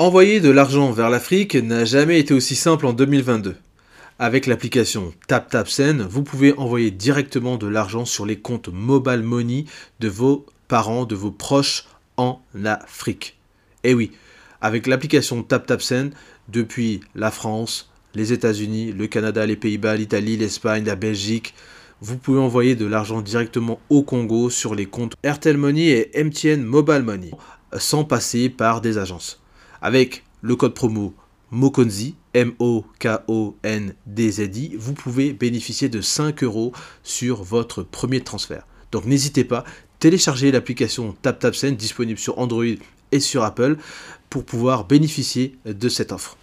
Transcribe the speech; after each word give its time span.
Envoyer 0.00 0.38
de 0.38 0.50
l'argent 0.50 0.92
vers 0.92 1.10
l'Afrique 1.10 1.56
n'a 1.56 1.84
jamais 1.84 2.20
été 2.20 2.32
aussi 2.32 2.54
simple 2.54 2.86
en 2.86 2.92
2022. 2.92 3.56
Avec 4.20 4.46
l'application 4.46 5.12
TapTapSend, 5.26 6.06
vous 6.08 6.22
pouvez 6.22 6.56
envoyer 6.56 6.92
directement 6.92 7.56
de 7.56 7.66
l'argent 7.66 8.04
sur 8.04 8.24
les 8.24 8.38
comptes 8.38 8.68
Mobile 8.68 9.24
Money 9.24 9.64
de 9.98 10.06
vos 10.06 10.46
parents, 10.68 11.04
de 11.04 11.16
vos 11.16 11.32
proches 11.32 11.86
en 12.16 12.40
Afrique. 12.64 13.40
Et 13.82 13.92
oui, 13.92 14.12
avec 14.60 14.86
l'application 14.86 15.42
TapTapSend, 15.42 16.10
depuis 16.46 17.00
la 17.16 17.32
France, 17.32 17.90
les 18.14 18.32
États-Unis, 18.32 18.92
le 18.92 19.08
Canada, 19.08 19.46
les 19.46 19.56
Pays-Bas, 19.56 19.96
l'Italie, 19.96 20.36
l'Espagne, 20.36 20.84
la 20.84 20.94
Belgique, 20.94 21.54
vous 22.00 22.18
pouvez 22.18 22.38
envoyer 22.38 22.76
de 22.76 22.86
l'argent 22.86 23.20
directement 23.20 23.80
au 23.90 24.04
Congo 24.04 24.48
sur 24.48 24.76
les 24.76 24.86
comptes 24.86 25.16
Airtel 25.24 25.56
Money 25.56 25.88
et 25.88 26.22
MTN 26.22 26.62
Mobile 26.62 27.02
Money 27.02 27.32
sans 27.76 28.04
passer 28.04 28.48
par 28.48 28.80
des 28.80 28.96
agences 28.96 29.40
avec 29.82 30.24
le 30.42 30.56
code 30.56 30.74
promo 30.74 31.14
MOKONZI, 31.50 32.14
M-O-K-O-N-D-Z-I, 32.34 32.76
vous 34.76 34.92
pouvez 34.92 35.32
bénéficier 35.32 35.88
de 35.88 36.00
5 36.00 36.42
euros 36.44 36.72
sur 37.02 37.42
votre 37.42 37.82
premier 37.82 38.20
transfert. 38.20 38.66
Donc 38.92 39.06
n'hésitez 39.06 39.44
pas, 39.44 39.64
téléchargez 39.98 40.52
l'application 40.52 41.16
TapTapSend 41.22 41.72
disponible 41.72 42.18
sur 42.18 42.38
Android 42.38 42.64
et 43.12 43.20
sur 43.20 43.44
Apple 43.44 43.76
pour 44.28 44.44
pouvoir 44.44 44.86
bénéficier 44.86 45.56
de 45.64 45.88
cette 45.88 46.12
offre. 46.12 46.36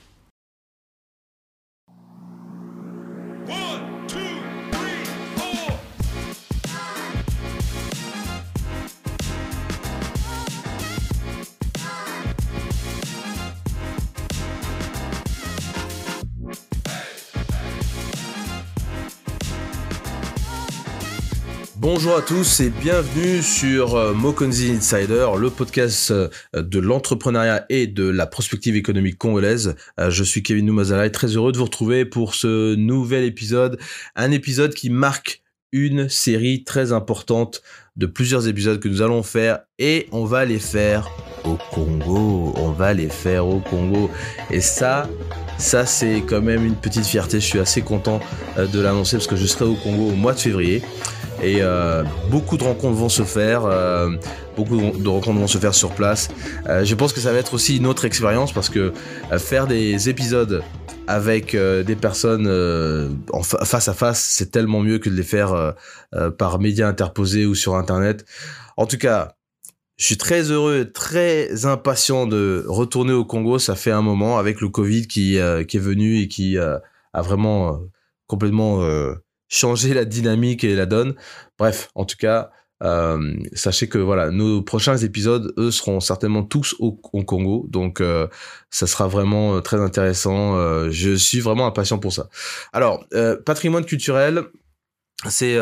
Bonjour 21.88 22.18
à 22.18 22.24
tous 22.24 22.62
et 22.62 22.72
bienvenue 22.72 23.44
sur 23.44 23.94
euh, 23.94 24.12
Mokonzi 24.12 24.72
Insider, 24.72 25.28
le 25.38 25.52
podcast 25.52 26.10
euh, 26.10 26.30
de 26.56 26.80
l'entrepreneuriat 26.80 27.68
et 27.70 27.86
de 27.86 28.10
la 28.10 28.26
prospective 28.26 28.76
économique 28.76 29.20
congolaise. 29.20 29.76
Euh, 30.00 30.10
je 30.10 30.24
suis 30.24 30.42
Kevin 30.42 30.66
Noumazala 30.66 31.06
et 31.06 31.12
très 31.12 31.28
heureux 31.28 31.52
de 31.52 31.60
vous 31.60 31.66
retrouver 31.66 32.04
pour 32.04 32.34
ce 32.34 32.74
nouvel 32.74 33.24
épisode, 33.24 33.78
un 34.16 34.32
épisode 34.32 34.74
qui 34.74 34.90
marque 34.90 35.44
une 35.72 36.10
série 36.10 36.64
très 36.64 36.92
importante 36.92 37.62
de 37.98 38.08
plusieurs 38.08 38.48
épisodes 38.48 38.80
que 38.80 38.88
nous 38.88 39.04
allons 39.04 39.22
faire 39.22 39.60
et 39.78 40.08
on 40.12 40.26
va 40.26 40.44
les 40.44 40.58
faire 40.58 41.12
au 41.44 41.56
Congo. 41.72 42.56
On 42.58 42.72
va 42.72 42.96
les 42.96 43.10
faire 43.10 43.46
au 43.46 43.60
Congo. 43.60 44.10
Et 44.50 44.60
ça, 44.60 45.08
ça 45.60 45.86
c'est 45.86 46.24
quand 46.28 46.42
même 46.42 46.66
une 46.66 46.78
petite 46.78 47.06
fierté. 47.06 47.40
Je 47.40 47.46
suis 47.46 47.60
assez 47.60 47.84
content 47.84 48.22
de 48.58 48.80
l'annoncer 48.80 49.18
parce 49.18 49.28
que 49.28 49.36
je 49.36 49.46
serai 49.46 49.66
au 49.66 49.76
Congo 49.76 50.08
au 50.08 50.16
mois 50.16 50.34
de 50.34 50.40
février. 50.40 50.82
Et 51.42 51.58
euh, 51.62 52.04
beaucoup 52.30 52.58
de 52.58 52.64
rencontres 52.64 52.96
vont 52.96 53.10
se 53.10 53.24
faire, 53.24 53.66
euh, 53.66 54.12
beaucoup 54.56 54.78
de 54.78 55.08
rencontres 55.08 55.40
vont 55.40 55.48
se 55.48 55.58
faire 55.58 55.76
sur 55.76 55.92
place. 55.92 56.30
Euh, 56.68 56.86
je 56.86 56.96
pense 56.96 57.14
que 57.14 57.20
ça 57.20 57.32
va 57.32 57.40
être 57.40 57.54
aussi 57.54 57.78
une 57.78 57.88
autre 57.88 58.06
expérience 58.06 58.54
parce 58.54 58.70
que 58.70 58.94
faire 59.38 59.68
des 59.68 60.10
épisodes 60.10 60.64
avec 61.08 61.56
des 61.56 61.96
personnes 61.96 62.48
face 63.44 63.88
à 63.88 63.94
face, 63.94 64.20
c'est 64.20 64.50
tellement 64.50 64.82
mieux 64.82 64.98
que 64.98 65.10
de 65.10 65.16
les 65.16 65.24
faire 65.24 65.76
par 66.40 66.60
médias 66.60 66.88
interposés 66.88 67.46
ou 67.46 67.54
sur 67.54 67.76
Internet. 67.76 68.26
En 68.76 68.88
tout 68.88 68.98
cas, 68.98 69.36
je 69.98 70.06
suis 70.06 70.18
très 70.18 70.50
heureux, 70.50 70.92
très 70.92 71.66
impatient 71.68 72.26
de 72.26 72.66
retourner 72.68 73.14
au 73.14 73.24
Congo. 73.24 73.60
Ça 73.60 73.76
fait 73.76 73.92
un 73.92 74.02
moment 74.02 74.40
avec 74.40 74.62
le 74.62 74.70
Covid 74.70 75.08
qui 75.08 75.36
est 75.38 75.78
venu 75.78 76.22
et 76.22 76.28
qui 76.28 76.58
a 76.58 76.82
vraiment 77.22 77.82
complètement 78.26 78.82
changer 79.48 79.94
la 79.94 80.06
dynamique 80.06 80.64
et 80.64 80.76
la 80.76 80.86
donne. 80.86 81.16
Bref, 81.58 81.90
en 81.96 82.06
tout 82.06 82.18
cas, 82.18 82.52
euh, 82.84 83.36
sachez 83.54 83.88
que 83.88 83.98
voilà, 83.98 84.32
nos 84.32 84.62
prochains 84.62 84.98
épisodes, 84.98 85.54
eux, 85.58 85.72
seront 85.72 86.00
certainement 86.02 86.44
tous 86.44 86.76
au, 86.80 86.92
Congo, 86.92 87.66
donc 87.70 88.02
euh, 88.02 88.28
ça 88.70 88.86
sera 88.86 89.08
vraiment 89.08 89.56
euh, 89.56 89.62
très 89.62 89.80
intéressant. 89.80 90.56
je 90.90 91.16
suis 91.16 91.40
vraiment 91.40 91.68
impatient 91.68 92.00
pour 92.00 92.14
ça. 92.14 92.30
Alors, 92.74 93.06
patrimoine 93.46 93.86
culturel, 93.86 94.44
c'est 95.30 95.58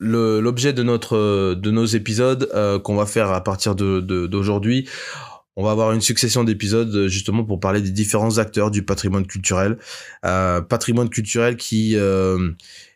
l'objet 0.00 0.72
de 0.72 0.82
de 1.54 1.70
nos 1.70 1.84
épisodes 1.84 2.80
qu'on 2.82 2.96
va 2.96 3.06
faire 3.06 3.30
à 3.30 3.44
partir 3.44 3.74
de 3.74 4.00
d'aujourd'hui 4.26 4.88
on 5.60 5.62
va 5.62 5.72
avoir 5.72 5.92
une 5.92 6.00
succession 6.00 6.42
d'épisodes 6.42 6.94
euh, 6.94 7.08
justement 7.08 7.44
pour 7.44 7.60
parler 7.60 7.82
des 7.82 7.90
différents 7.90 8.38
acteurs 8.38 8.70
du 8.70 8.82
patrimoine 8.82 9.26
culturel. 9.26 9.76
Euh, 10.24 10.62
patrimoine 10.62 11.10
culturel 11.10 11.56
qui 11.56 11.96
euh, 11.96 12.52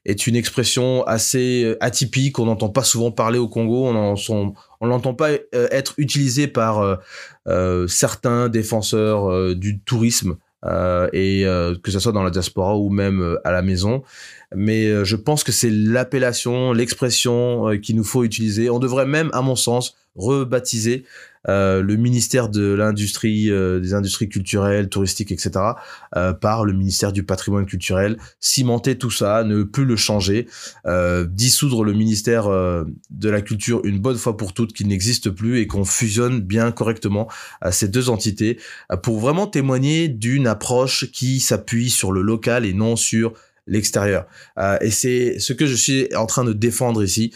est 0.06 0.26
une 0.26 0.34
expression 0.34 1.04
assez 1.04 1.76
atypique, 1.80 2.38
on 2.38 2.46
n'entend 2.46 2.70
pas 2.70 2.82
souvent 2.82 3.10
parler 3.10 3.38
au 3.38 3.48
Congo, 3.48 3.86
on 3.86 4.14
on 4.80 4.86
l'entend 4.86 5.14
pas 5.14 5.30
être 5.52 5.94
utilisé 5.96 6.46
par 6.46 6.98
certains 7.86 8.50
défenseurs 8.50 9.54
du 9.54 9.80
tourisme 9.80 10.36
et 11.12 11.44
que 11.82 11.90
ce 11.90 11.98
soit 11.98 12.12
dans 12.12 12.22
la 12.22 12.28
diaspora 12.28 12.76
ou 12.76 12.90
même 12.90 13.38
à 13.44 13.50
la 13.50 13.62
maison. 13.62 14.02
Mais 14.54 15.06
je 15.06 15.16
pense 15.16 15.42
que 15.42 15.52
c'est 15.52 15.70
l'appellation, 15.70 16.74
l'expression 16.74 17.78
qu'il 17.78 17.96
nous 17.96 18.04
faut 18.04 18.24
utiliser. 18.24 18.68
On 18.68 18.78
devrait 18.78 19.06
même, 19.06 19.30
à 19.32 19.40
mon 19.40 19.56
sens, 19.56 19.96
rebaptiser 20.16 21.06
euh, 21.48 21.82
le 21.82 21.96
ministère 21.96 22.48
de 22.48 22.72
l'industrie, 22.72 23.50
euh, 23.50 23.80
des 23.80 23.94
industries 23.94 24.28
culturelles, 24.28 24.88
touristiques, 24.88 25.32
etc., 25.32 25.50
euh, 26.16 26.32
par 26.32 26.64
le 26.64 26.72
ministère 26.72 27.12
du 27.12 27.22
patrimoine 27.22 27.66
culturel, 27.66 28.18
cimenter 28.40 28.96
tout 28.96 29.10
ça, 29.10 29.44
ne 29.44 29.62
plus 29.62 29.84
le 29.84 29.96
changer, 29.96 30.46
dissoudre 31.28 31.84
le 31.84 31.92
ministère 31.92 32.48
de 32.48 33.28
la 33.28 33.40
culture 33.40 33.80
une 33.84 33.98
bonne 33.98 34.16
fois 34.16 34.36
pour 34.36 34.52
toutes, 34.52 34.72
qu'il 34.72 34.88
n'existe 34.88 35.30
plus 35.30 35.58
et 35.58 35.66
qu'on 35.66 35.84
fusionne 35.84 36.40
bien 36.40 36.70
correctement 36.72 37.28
ces 37.70 37.88
deux 37.88 38.08
entités 38.08 38.58
pour 39.02 39.18
vraiment 39.18 39.46
témoigner 39.46 40.08
d'une 40.08 40.46
approche 40.46 41.10
qui 41.10 41.40
s'appuie 41.40 41.90
sur 41.90 42.12
le 42.12 42.22
local 42.22 42.64
et 42.64 42.72
non 42.72 42.96
sur 42.96 43.32
l'extérieur. 43.66 44.26
et 44.80 44.90
c'est 44.90 45.38
ce 45.38 45.52
que 45.52 45.66
je 45.66 45.74
suis 45.74 46.14
en 46.14 46.26
train 46.26 46.44
de 46.44 46.52
défendre 46.52 47.02
ici. 47.02 47.32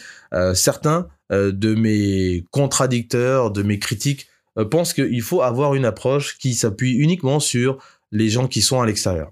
certains 0.53 0.99
euh, 0.99 1.03
de 1.31 1.75
mes 1.75 2.45
contradicteurs, 2.51 3.51
de 3.51 3.61
mes 3.61 3.77
critiques, 3.79 4.27
euh, 4.59 4.65
pensent 4.65 4.93
qu'il 4.93 5.21
faut 5.21 5.41
avoir 5.41 5.75
une 5.75 5.85
approche 5.85 6.37
qui 6.37 6.53
s'appuie 6.53 6.93
uniquement 6.93 7.39
sur 7.39 7.77
les 8.11 8.29
gens 8.29 8.47
qui 8.47 8.61
sont 8.61 8.81
à 8.81 8.85
l'extérieur. 8.85 9.31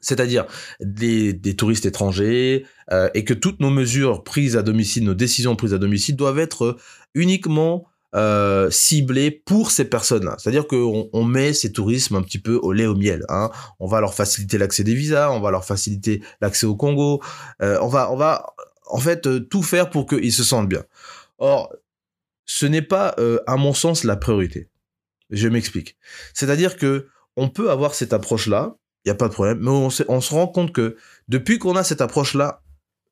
C'est-à-dire 0.00 0.46
des, 0.80 1.38
touristes 1.56 1.84
étrangers, 1.84 2.64
euh, 2.90 3.10
et 3.14 3.24
que 3.24 3.34
toutes 3.34 3.60
nos 3.60 3.70
mesures 3.70 4.24
prises 4.24 4.56
à 4.56 4.62
domicile, 4.62 5.04
nos 5.04 5.14
décisions 5.14 5.56
prises 5.56 5.74
à 5.74 5.78
domicile 5.78 6.16
doivent 6.16 6.38
être 6.38 6.76
uniquement 7.14 7.86
ciblées 8.70 9.30
pour 9.30 9.70
ces 9.70 9.84
personnes-là. 9.84 10.34
C'est-à-dire 10.36 10.66
qu'on 10.66 11.08
on 11.12 11.22
met 11.22 11.52
ces 11.52 11.70
tourismes 11.70 12.16
un 12.16 12.22
petit 12.22 12.40
peu 12.40 12.56
au 12.56 12.72
lait 12.72 12.86
au 12.86 12.96
miel. 12.96 13.24
Hein. 13.28 13.50
On 13.78 13.86
va 13.86 14.00
leur 14.00 14.14
faciliter 14.14 14.58
l'accès 14.58 14.82
des 14.82 14.94
visas, 14.94 15.30
on 15.30 15.38
va 15.38 15.52
leur 15.52 15.64
faciliter 15.64 16.20
l'accès 16.40 16.66
au 16.66 16.74
Congo, 16.74 17.22
on 17.60 17.86
va, 17.86 18.10
on 18.10 18.16
va 18.16 18.52
en 18.90 18.98
fait, 18.98 19.26
euh, 19.26 19.40
tout 19.40 19.62
faire 19.62 19.90
pour 19.90 20.06
qu'ils 20.06 20.32
se 20.32 20.44
sentent 20.44 20.68
bien. 20.68 20.84
Or, 21.38 21.72
ce 22.46 22.66
n'est 22.66 22.82
pas, 22.82 23.14
euh, 23.18 23.38
à 23.46 23.56
mon 23.56 23.72
sens, 23.72 24.04
la 24.04 24.16
priorité. 24.16 24.68
Je 25.30 25.48
m'explique. 25.48 25.96
C'est-à-dire 26.34 26.76
que 26.76 27.06
on 27.36 27.48
peut 27.48 27.70
avoir 27.70 27.94
cette 27.94 28.12
approche-là, 28.12 28.76
il 29.04 29.08
n'y 29.08 29.12
a 29.12 29.14
pas 29.14 29.28
de 29.28 29.32
problème, 29.32 29.58
mais 29.60 29.70
on, 29.70 29.90
se 29.90 30.34
rend 30.34 30.48
compte 30.48 30.72
que 30.72 30.96
depuis 31.28 31.58
qu'on 31.58 31.76
a 31.76 31.84
cette 31.84 32.00
approche-là, 32.00 32.62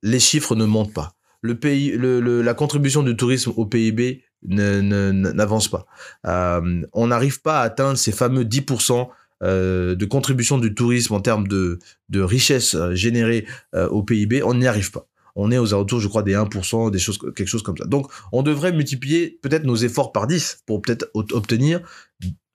les 0.03 0.21
chiffres 0.21 0.55
ne 0.55 0.67
montent 0.67 0.93
pas. 0.93 1.15
Le 1.41 1.59
pays, 1.59 1.97
la 1.97 2.55
contribution 2.55 3.03
du 3.03 3.17
tourisme 3.17 3.53
au 3.56 3.65
PIB 3.65 4.25
n'avance 4.43 5.69
pas. 5.69 5.87
Euh, 6.27 6.83
on 6.93 7.06
n'arrive 7.06 7.41
pas 7.41 7.61
à 7.61 7.62
atteindre 7.62 7.97
ces 7.97 8.12
fameux 8.12 8.44
10% 8.44 9.08
de 9.41 10.05
contribution 10.05 10.58
du 10.58 10.75
tourisme 10.75 11.14
en 11.14 11.20
termes 11.20 11.47
de, 11.47 11.79
de 12.08 12.20
richesse 12.20 12.76
générée 12.91 13.47
au 13.73 14.02
PIB. 14.02 14.43
On 14.43 14.55
n'y 14.55 14.67
arrive 14.67 14.91
pas 14.91 15.06
on 15.38 15.52
est 15.52 15.58
aux 15.58 15.73
alentours, 15.73 16.00
je 16.00 16.08
crois, 16.08 16.25
des 16.25 16.35
1%, 16.35 16.90
des 16.90 16.99
choses, 16.99 17.19
quelque 17.19 17.46
chose 17.46 17.62
comme 17.62 17.76
ça. 17.76 17.85
Donc, 17.85 18.11
on 18.32 18.43
devrait 18.43 18.73
multiplier 18.73 19.38
peut-être 19.40 19.62
nos 19.62 19.76
efforts 19.76 20.11
par 20.11 20.26
10 20.26 20.64
pour 20.67 20.82
peut-être 20.82 21.08
obtenir 21.14 21.81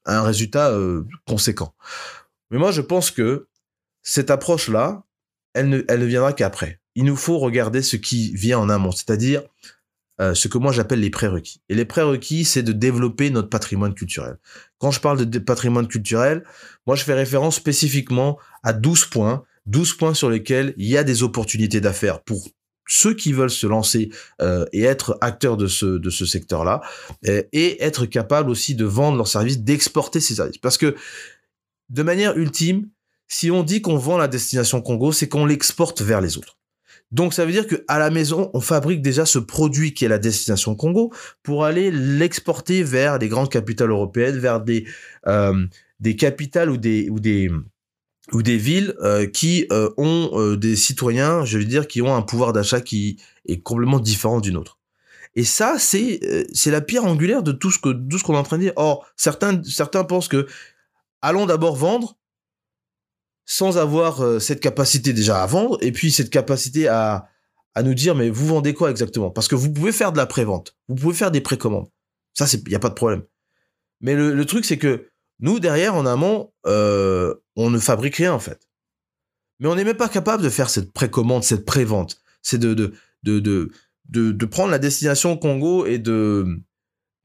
un 0.05 0.21
résultat 0.21 0.69
euh, 0.71 1.05
conséquent. 1.25 1.73
Mais 2.51 2.57
moi, 2.57 2.71
je 2.71 2.81
pense 2.81 3.09
que 3.09 3.47
cette 4.01 4.29
approche-là, 4.29 5.05
elle 5.53 5.69
ne, 5.69 5.81
elle 5.87 6.01
ne 6.01 6.05
viendra 6.05 6.33
qu'après. 6.33 6.81
Il 6.95 7.05
nous 7.05 7.15
faut 7.15 7.39
regarder 7.39 7.81
ce 7.81 7.95
qui 7.95 8.35
vient 8.35 8.59
en 8.59 8.67
amont, 8.67 8.91
c'est-à-dire 8.91 9.43
euh, 10.19 10.33
ce 10.33 10.49
que 10.49 10.57
moi 10.57 10.73
j'appelle 10.73 10.99
les 10.99 11.09
prérequis. 11.09 11.61
Et 11.69 11.75
les 11.75 11.85
prérequis, 11.85 12.43
c'est 12.43 12.63
de 12.63 12.73
développer 12.73 13.29
notre 13.29 13.49
patrimoine 13.49 13.93
culturel. 13.93 14.37
Quand 14.77 14.91
je 14.91 14.99
parle 14.99 15.25
de 15.25 15.39
patrimoine 15.39 15.87
culturel, 15.87 16.43
moi 16.85 16.97
je 16.97 17.03
fais 17.05 17.13
référence 17.13 17.55
spécifiquement 17.55 18.37
à 18.61 18.73
12 18.73 19.05
points, 19.05 19.45
12 19.67 19.93
points 19.93 20.13
sur 20.13 20.29
lesquels 20.29 20.73
il 20.77 20.87
y 20.87 20.97
a 20.97 21.05
des 21.05 21.23
opportunités 21.23 21.79
d'affaires 21.79 22.21
pour 22.21 22.49
ceux 22.87 23.13
qui 23.13 23.33
veulent 23.33 23.49
se 23.49 23.67
lancer 23.67 24.09
euh, 24.41 24.65
et 24.73 24.83
être 24.83 25.17
acteurs 25.21 25.57
de 25.57 25.67
ce, 25.67 25.85
de 25.85 26.09
ce 26.09 26.25
secteur-là, 26.25 26.81
et, 27.23 27.47
et, 27.53 27.83
être 27.83 28.05
capable 28.05 28.49
aussi 28.49 28.75
de 28.75 28.85
vendre 28.85 29.17
leurs 29.17 29.27
services, 29.27 29.59
d'exporter 29.59 30.19
ces 30.19 30.35
services. 30.35 30.57
Parce 30.57 30.77
que, 30.77 30.95
de 31.89 32.03
manière 32.03 32.37
ultime, 32.37 32.89
si 33.27 33.51
on 33.51 33.63
dit 33.63 33.81
qu'on 33.81 33.97
vend 33.97 34.17
la 34.17 34.27
destination 34.27 34.81
Congo, 34.81 35.11
c'est 35.11 35.27
qu'on 35.27 35.45
l'exporte 35.45 36.01
vers 36.01 36.21
les 36.21 36.37
autres. 36.37 36.57
Donc 37.11 37.33
ça 37.33 37.45
veut 37.45 37.51
dire 37.51 37.67
que 37.67 37.85
à 37.87 37.99
la 37.99 38.09
maison, 38.09 38.49
on 38.53 38.59
fabrique 38.59 39.01
déjà 39.01 39.25
ce 39.25 39.37
produit 39.37 39.93
qui 39.93 40.03
est 40.03 40.07
la 40.07 40.17
destination 40.17 40.75
Congo 40.75 41.13
pour 41.43 41.63
aller 41.63 41.91
l'exporter 41.91 42.81
vers 42.81 43.19
les 43.19 43.29
grandes 43.29 43.51
capitales 43.51 43.91
européennes, 43.91 44.39
vers 44.39 44.61
des 44.61 44.87
euh, 45.27 45.65
des 45.99 46.15
capitales 46.15 46.75
des 46.79 47.09
ou 47.09 47.19
des 47.19 47.51
ou 48.31 48.41
des 48.41 48.57
villes 48.57 48.95
euh, 49.01 49.27
qui 49.27 49.67
euh, 49.71 49.89
ont 49.97 50.31
euh, 50.33 50.55
des 50.57 50.75
citoyens, 50.75 51.43
je 51.45 51.57
veux 51.57 51.65
dire, 51.65 51.87
qui 51.87 52.01
ont 52.01 52.15
un 52.15 52.21
pouvoir 52.21 52.53
d'achat 52.53 52.79
qui 52.81 53.17
est 53.47 53.61
complètement 53.61 53.99
différent 53.99 54.39
d'une 54.39 54.55
autre. 54.55 54.79
Et 55.35 55.43
ça, 55.43 55.77
c'est 55.77 56.19
euh, 56.23 56.43
c'est 56.53 56.71
la 56.71 56.81
pierre 56.81 57.05
angulaire 57.05 57.43
de 57.43 57.51
tout 57.51 57.71
ce 57.71 57.79
que 57.79 57.89
tout 57.89 58.17
ce 58.17 58.23
qu'on 58.23 58.35
est 58.35 58.37
en 58.37 58.43
train 58.43 58.57
de 58.57 58.63
dire. 58.63 58.73
Or, 58.75 59.05
certains 59.17 59.61
certains 59.63 60.03
pensent 60.03 60.27
que 60.27 60.47
allons 61.21 61.45
d'abord 61.45 61.75
vendre 61.75 62.17
sans 63.45 63.77
avoir 63.77 64.21
euh, 64.21 64.39
cette 64.39 64.61
capacité 64.61 65.11
déjà 65.11 65.43
à 65.43 65.45
vendre 65.45 65.77
et 65.81 65.91
puis 65.91 66.11
cette 66.11 66.29
capacité 66.29 66.87
à, 66.87 67.27
à 67.75 67.83
nous 67.83 67.93
dire 67.93 68.15
mais 68.15 68.29
vous 68.29 68.45
vendez 68.47 68.73
quoi 68.73 68.89
exactement? 68.89 69.31
Parce 69.31 69.47
que 69.47 69.55
vous 69.55 69.73
pouvez 69.73 69.91
faire 69.91 70.11
de 70.13 70.17
la 70.17 70.27
prévente, 70.27 70.77
vous 70.87 70.95
pouvez 70.95 71.15
faire 71.15 71.31
des 71.31 71.41
précommandes. 71.41 71.89
Ça, 72.35 72.45
il 72.53 72.69
n'y 72.69 72.75
a 72.75 72.79
pas 72.79 72.89
de 72.89 72.95
problème. 72.95 73.23
Mais 74.01 74.15
le, 74.15 74.33
le 74.33 74.45
truc, 74.45 74.65
c'est 74.65 74.77
que 74.77 75.09
nous, 75.43 75.59
derrière, 75.59 75.93
en 75.93 76.05
amont, 76.05 76.53
euh, 76.65 77.35
on 77.57 77.69
ne 77.69 77.77
fabrique 77.77 78.15
rien 78.15 78.33
en 78.33 78.39
fait. 78.39 78.69
Mais 79.59 79.67
on 79.67 79.75
n'est 79.75 79.83
même 79.83 79.97
pas 79.97 80.07
capable 80.07 80.41
de 80.41 80.49
faire 80.49 80.69
cette 80.69 80.93
précommande, 80.93 81.43
cette 81.43 81.65
prévente. 81.65 82.21
C'est 82.41 82.57
de, 82.57 82.93
prendre 84.45 84.71
la 84.71 84.79
destination 84.79 85.35
Congo 85.35 85.85
et 85.85 85.99
de 85.99 86.61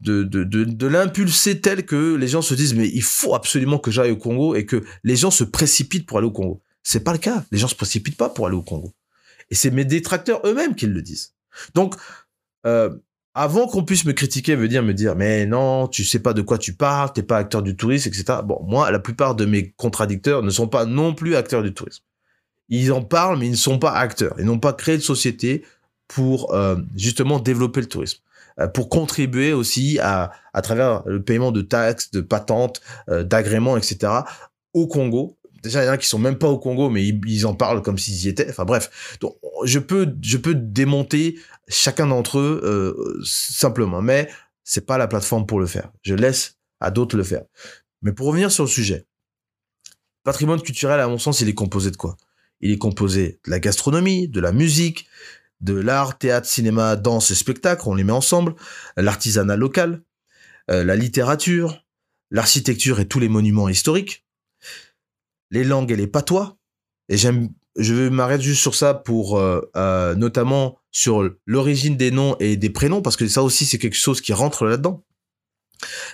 l'impulser 0.04 1.60
tel 1.60 1.86
que 1.86 2.16
les 2.16 2.26
gens 2.26 2.42
se 2.42 2.54
disent 2.54 2.74
mais 2.74 2.88
il 2.88 3.04
faut 3.04 3.36
absolument 3.36 3.78
que 3.78 3.92
j'aille 3.92 4.10
au 4.10 4.16
Congo 4.16 4.56
et 4.56 4.66
que 4.66 4.84
les 5.04 5.16
gens 5.16 5.30
se 5.30 5.44
précipitent 5.44 6.06
pour 6.06 6.18
aller 6.18 6.26
au 6.26 6.32
Congo. 6.32 6.60
C'est 6.82 7.04
pas 7.04 7.12
le 7.12 7.18
cas. 7.18 7.44
Les 7.52 7.58
gens 7.58 7.68
se 7.68 7.76
précipitent 7.76 8.16
pas 8.16 8.30
pour 8.30 8.48
aller 8.48 8.56
au 8.56 8.62
Congo. 8.62 8.92
Et 9.50 9.54
c'est 9.54 9.70
mes 9.70 9.84
détracteurs 9.84 10.40
eux-mêmes 10.44 10.74
qui 10.74 10.86
le 10.86 11.02
disent. 11.02 11.34
Donc, 11.74 11.94
euh, 12.66 12.90
avant 13.38 13.68
qu'on 13.68 13.84
puisse 13.84 14.04
me 14.04 14.12
critiquer, 14.12 14.56
me 14.56 14.66
dire, 14.66 14.82
me 14.82 14.92
dire, 14.92 15.14
mais 15.14 15.46
non, 15.46 15.86
tu 15.86 16.02
sais 16.02 16.18
pas 16.18 16.32
de 16.32 16.42
quoi 16.42 16.58
tu 16.58 16.72
parles, 16.72 17.12
t'es 17.12 17.22
pas 17.22 17.36
acteur 17.36 17.62
du 17.62 17.76
tourisme, 17.76 18.08
etc. 18.08 18.40
Bon, 18.44 18.60
moi, 18.66 18.90
la 18.90 18.98
plupart 18.98 19.36
de 19.36 19.44
mes 19.44 19.70
contradicteurs 19.76 20.42
ne 20.42 20.50
sont 20.50 20.66
pas 20.66 20.86
non 20.86 21.14
plus 21.14 21.36
acteurs 21.36 21.62
du 21.62 21.72
tourisme. 21.72 22.02
Ils 22.68 22.92
en 22.92 23.00
parlent, 23.00 23.38
mais 23.38 23.46
ils 23.46 23.52
ne 23.52 23.56
sont 23.56 23.78
pas 23.78 23.92
acteurs. 23.92 24.34
Ils 24.40 24.44
n'ont 24.44 24.58
pas 24.58 24.72
créé 24.72 24.96
de 24.96 25.02
société 25.02 25.62
pour 26.08 26.52
euh, 26.52 26.78
justement 26.96 27.38
développer 27.38 27.80
le 27.80 27.86
tourisme. 27.86 28.18
Euh, 28.58 28.66
pour 28.66 28.88
contribuer 28.88 29.52
aussi 29.52 30.00
à, 30.00 30.32
à 30.52 30.60
travers 30.60 31.04
le 31.06 31.22
paiement 31.22 31.52
de 31.52 31.62
taxes, 31.62 32.10
de 32.10 32.20
patentes, 32.20 32.80
euh, 33.08 33.22
d'agréments, 33.22 33.76
etc. 33.76 34.12
au 34.74 34.88
Congo. 34.88 35.37
Déjà, 35.62 35.82
il 35.82 35.86
y 35.86 35.88
en 35.88 35.92
a 35.92 35.98
qui 35.98 36.06
sont 36.06 36.18
même 36.18 36.38
pas 36.38 36.48
au 36.48 36.58
Congo, 36.58 36.88
mais 36.88 37.04
ils, 37.04 37.46
en 37.46 37.54
parlent 37.54 37.82
comme 37.82 37.98
s'ils 37.98 38.26
y 38.26 38.28
étaient. 38.28 38.48
Enfin 38.48 38.64
bref, 38.64 39.16
je 39.64 39.78
peux, 39.78 40.14
je 40.22 40.36
peux 40.36 40.54
démonter 40.54 41.38
chacun 41.66 42.06
d'entre 42.06 42.38
eux 42.38 42.60
euh, 42.64 43.20
simplement, 43.24 44.00
mais 44.00 44.28
c'est 44.62 44.86
pas 44.86 44.98
la 44.98 45.08
plateforme 45.08 45.46
pour 45.46 45.58
le 45.58 45.66
faire. 45.66 45.90
Je 46.02 46.14
laisse 46.14 46.58
à 46.80 46.90
d'autres 46.90 47.16
le 47.16 47.24
faire. 47.24 47.42
Mais 48.02 48.12
pour 48.12 48.28
revenir 48.28 48.52
sur 48.52 48.64
le 48.64 48.70
sujet, 48.70 49.06
patrimoine 50.22 50.60
culturel, 50.60 51.00
à 51.00 51.08
mon 51.08 51.18
sens, 51.18 51.40
il 51.40 51.48
est 51.48 51.54
composé 51.54 51.90
de 51.90 51.96
quoi? 51.96 52.16
Il 52.60 52.70
est 52.70 52.78
composé 52.78 53.40
de 53.44 53.50
la 53.50 53.60
gastronomie, 53.60 54.28
de 54.28 54.40
la 54.40 54.52
musique, 54.52 55.08
de 55.60 55.74
l'art, 55.74 56.18
théâtre, 56.18 56.46
cinéma, 56.46 56.96
danse 56.96 57.30
et 57.30 57.34
spectacle, 57.34 57.82
on 57.86 57.94
les 57.94 58.04
met 58.04 58.12
ensemble, 58.12 58.54
l'artisanat 58.96 59.56
local, 59.56 60.02
euh, 60.70 60.84
la 60.84 60.96
littérature, 60.96 61.84
l'architecture 62.30 63.00
et 63.00 63.08
tous 63.08 63.18
les 63.18 63.28
monuments 63.28 63.68
historiques, 63.68 64.24
les 65.50 65.64
langues 65.64 65.90
et 65.90 65.96
les 65.96 66.06
patois. 66.06 66.56
Et 67.08 67.16
j'aime, 67.16 67.48
je 67.78 68.08
m'arrêter 68.08 68.42
juste 68.42 68.60
sur 68.60 68.74
ça 68.74 68.92
pour 68.92 69.38
euh, 69.38 69.70
euh, 69.76 70.14
notamment 70.14 70.78
sur 70.90 71.30
l'origine 71.46 71.96
des 71.96 72.10
noms 72.10 72.36
et 72.40 72.56
des 72.56 72.70
prénoms 72.70 73.02
parce 73.02 73.16
que 73.16 73.28
ça 73.28 73.42
aussi 73.42 73.64
c'est 73.64 73.78
quelque 73.78 73.96
chose 73.96 74.20
qui 74.20 74.32
rentre 74.32 74.66
là-dedans. 74.66 75.04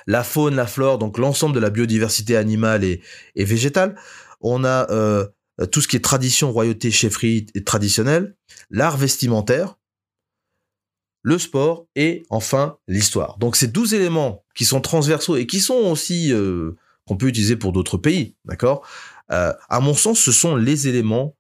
La 0.07 0.23
faune, 0.23 0.57
la 0.57 0.67
flore, 0.67 0.99
donc 0.99 1.17
l'ensemble 1.17 1.55
de 1.55 1.61
la 1.61 1.71
biodiversité 1.71 2.37
animale 2.37 2.85
et, 2.85 3.01
végétale. 3.35 3.97
On 4.43 4.63
a 4.63 4.91
euh, 4.91 5.27
tout 5.73 5.81
ce 5.81 5.89
qui 5.89 5.97
est 5.97 6.05
tradition, 6.05 6.53
royauté, 6.53 6.91
chefferie 6.91 7.47
et 7.55 7.65
traditionnelle, 7.65 8.37
l'art 8.69 8.99
vestimentaire, 8.99 9.79
le 11.23 11.39
sport 11.39 11.87
et 11.97 12.27
enfin 12.29 12.77
l'histoire. 12.89 13.39
Donc 13.39 13.57
ces 13.57 13.69
12 13.69 13.95
éléments 13.95 14.45
qui 14.55 14.67
sont 14.67 14.83
transversaux 14.83 15.37
et 15.37 15.47
qui 15.47 15.61
sont 15.61 15.77
aussi 15.77 16.35
qu'on 17.07 17.17
peut 17.17 17.29
utiliser 17.29 17.57
pour 17.57 17.73
d'autres 17.73 17.97
pays, 17.97 18.37
d'accord? 18.45 18.87
Euh, 19.33 19.53
À 19.69 19.81
mon 19.81 19.95
sens, 19.95 20.21
ce 20.21 20.33
sont 20.33 20.57
les 20.57 20.89
éléments 20.89 21.35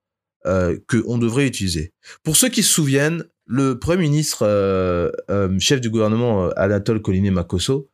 euh, 0.47 0.77
que 0.89 1.03
on 1.07 1.17
devrait 1.17 1.47
utiliser. 1.47 1.95
Pour 2.23 2.37
ceux 2.37 2.51
qui 2.51 2.63
se 2.63 2.71
souviennent, 2.71 3.25
le 3.47 3.79
premier 3.79 4.03
ministre, 4.03 4.43
euh, 4.43 5.11
euh, 5.31 5.59
chef 5.59 5.81
du 5.81 5.89
gouvernement 5.89 6.51
Anatole 6.57 7.01
Coliné 7.01 7.31
Makosso, 7.31 7.89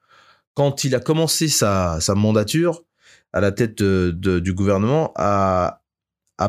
quand 0.55 0.83
il 0.83 0.97
a 0.97 1.01
commencé 1.01 1.47
sa, 1.47 2.01
mandature 2.17 2.83
à 3.33 3.41
la 3.41 3.53
tête 3.53 3.81
du 3.81 4.53
gouvernement, 4.53 5.13
a, 5.15 5.83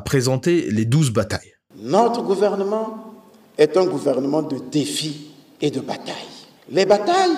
présenté 0.03 0.71
les 0.71 0.85
12 0.85 1.11
batailles. 1.11 1.53
Notre 1.77 2.23
gouvernement 2.23 3.13
est 3.59 3.77
un 3.77 3.85
gouvernement 3.85 4.41
de 4.41 4.57
défis 4.71 5.35
et 5.61 5.69
de 5.69 5.81
batailles. 5.81 6.15
Les 6.71 6.87
batailles, 6.87 7.37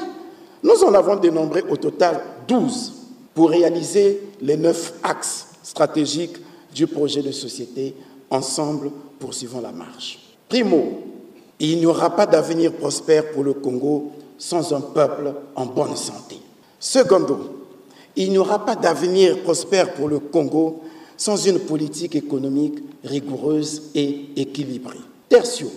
nous 0.64 0.84
en 0.86 0.94
avons 0.94 1.18
dénombré 1.18 1.64
au 1.70 1.76
total 1.76 2.22
12 2.48 2.94
pour 3.34 3.50
réaliser 3.50 4.22
les 4.42 4.56
neuf 4.56 4.94
axes 5.04 5.53
stratégiques 5.64 6.38
du 6.76 6.86
projet 6.86 7.22
de 7.22 7.32
société. 7.32 7.96
Ensemble, 8.30 8.92
poursuivons 9.20 9.62
la 9.62 9.72
marche. 9.72 10.20
Primo, 10.50 11.02
il 11.60 11.80
n'y 11.80 11.86
aura 11.86 12.16
pas 12.16 12.26
d'avenir 12.26 12.74
prospère 12.74 13.32
pour 13.32 13.44
le 13.44 13.54
Congo 13.54 14.12
sans 14.38 14.74
un 14.74 14.82
peuple 14.82 15.34
en 15.56 15.66
bonne 15.66 15.96
santé. 15.96 16.38
Secondo, 16.80 17.68
il 18.16 18.32
n'y 18.32 18.38
aura 18.38 18.66
pas 18.66 18.76
d'avenir 18.76 19.42
prospère 19.42 19.94
pour 19.94 20.10
le 20.10 20.20
Congo 20.20 20.82
sans 21.16 21.38
une 21.38 21.60
politique 21.60 22.16
économique 22.16 22.80
rigoureuse 23.04 23.84
et 23.96 24.26
équilibrée. 24.36 25.00
Tertio, 25.30 25.72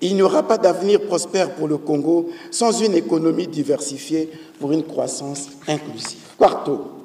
il 0.00 0.14
n'y 0.14 0.22
aura 0.22 0.44
pas 0.44 0.58
d'avenir 0.58 1.00
prospère 1.02 1.54
pour 1.54 1.66
le 1.66 1.78
Congo 1.78 2.30
sans 2.50 2.70
une 2.70 2.94
économie 2.94 3.48
diversifiée 3.48 4.30
pour 4.60 4.72
une 4.72 4.84
croissance 4.84 5.48
inclusive. 5.66 6.20
Quarto, 6.38 6.97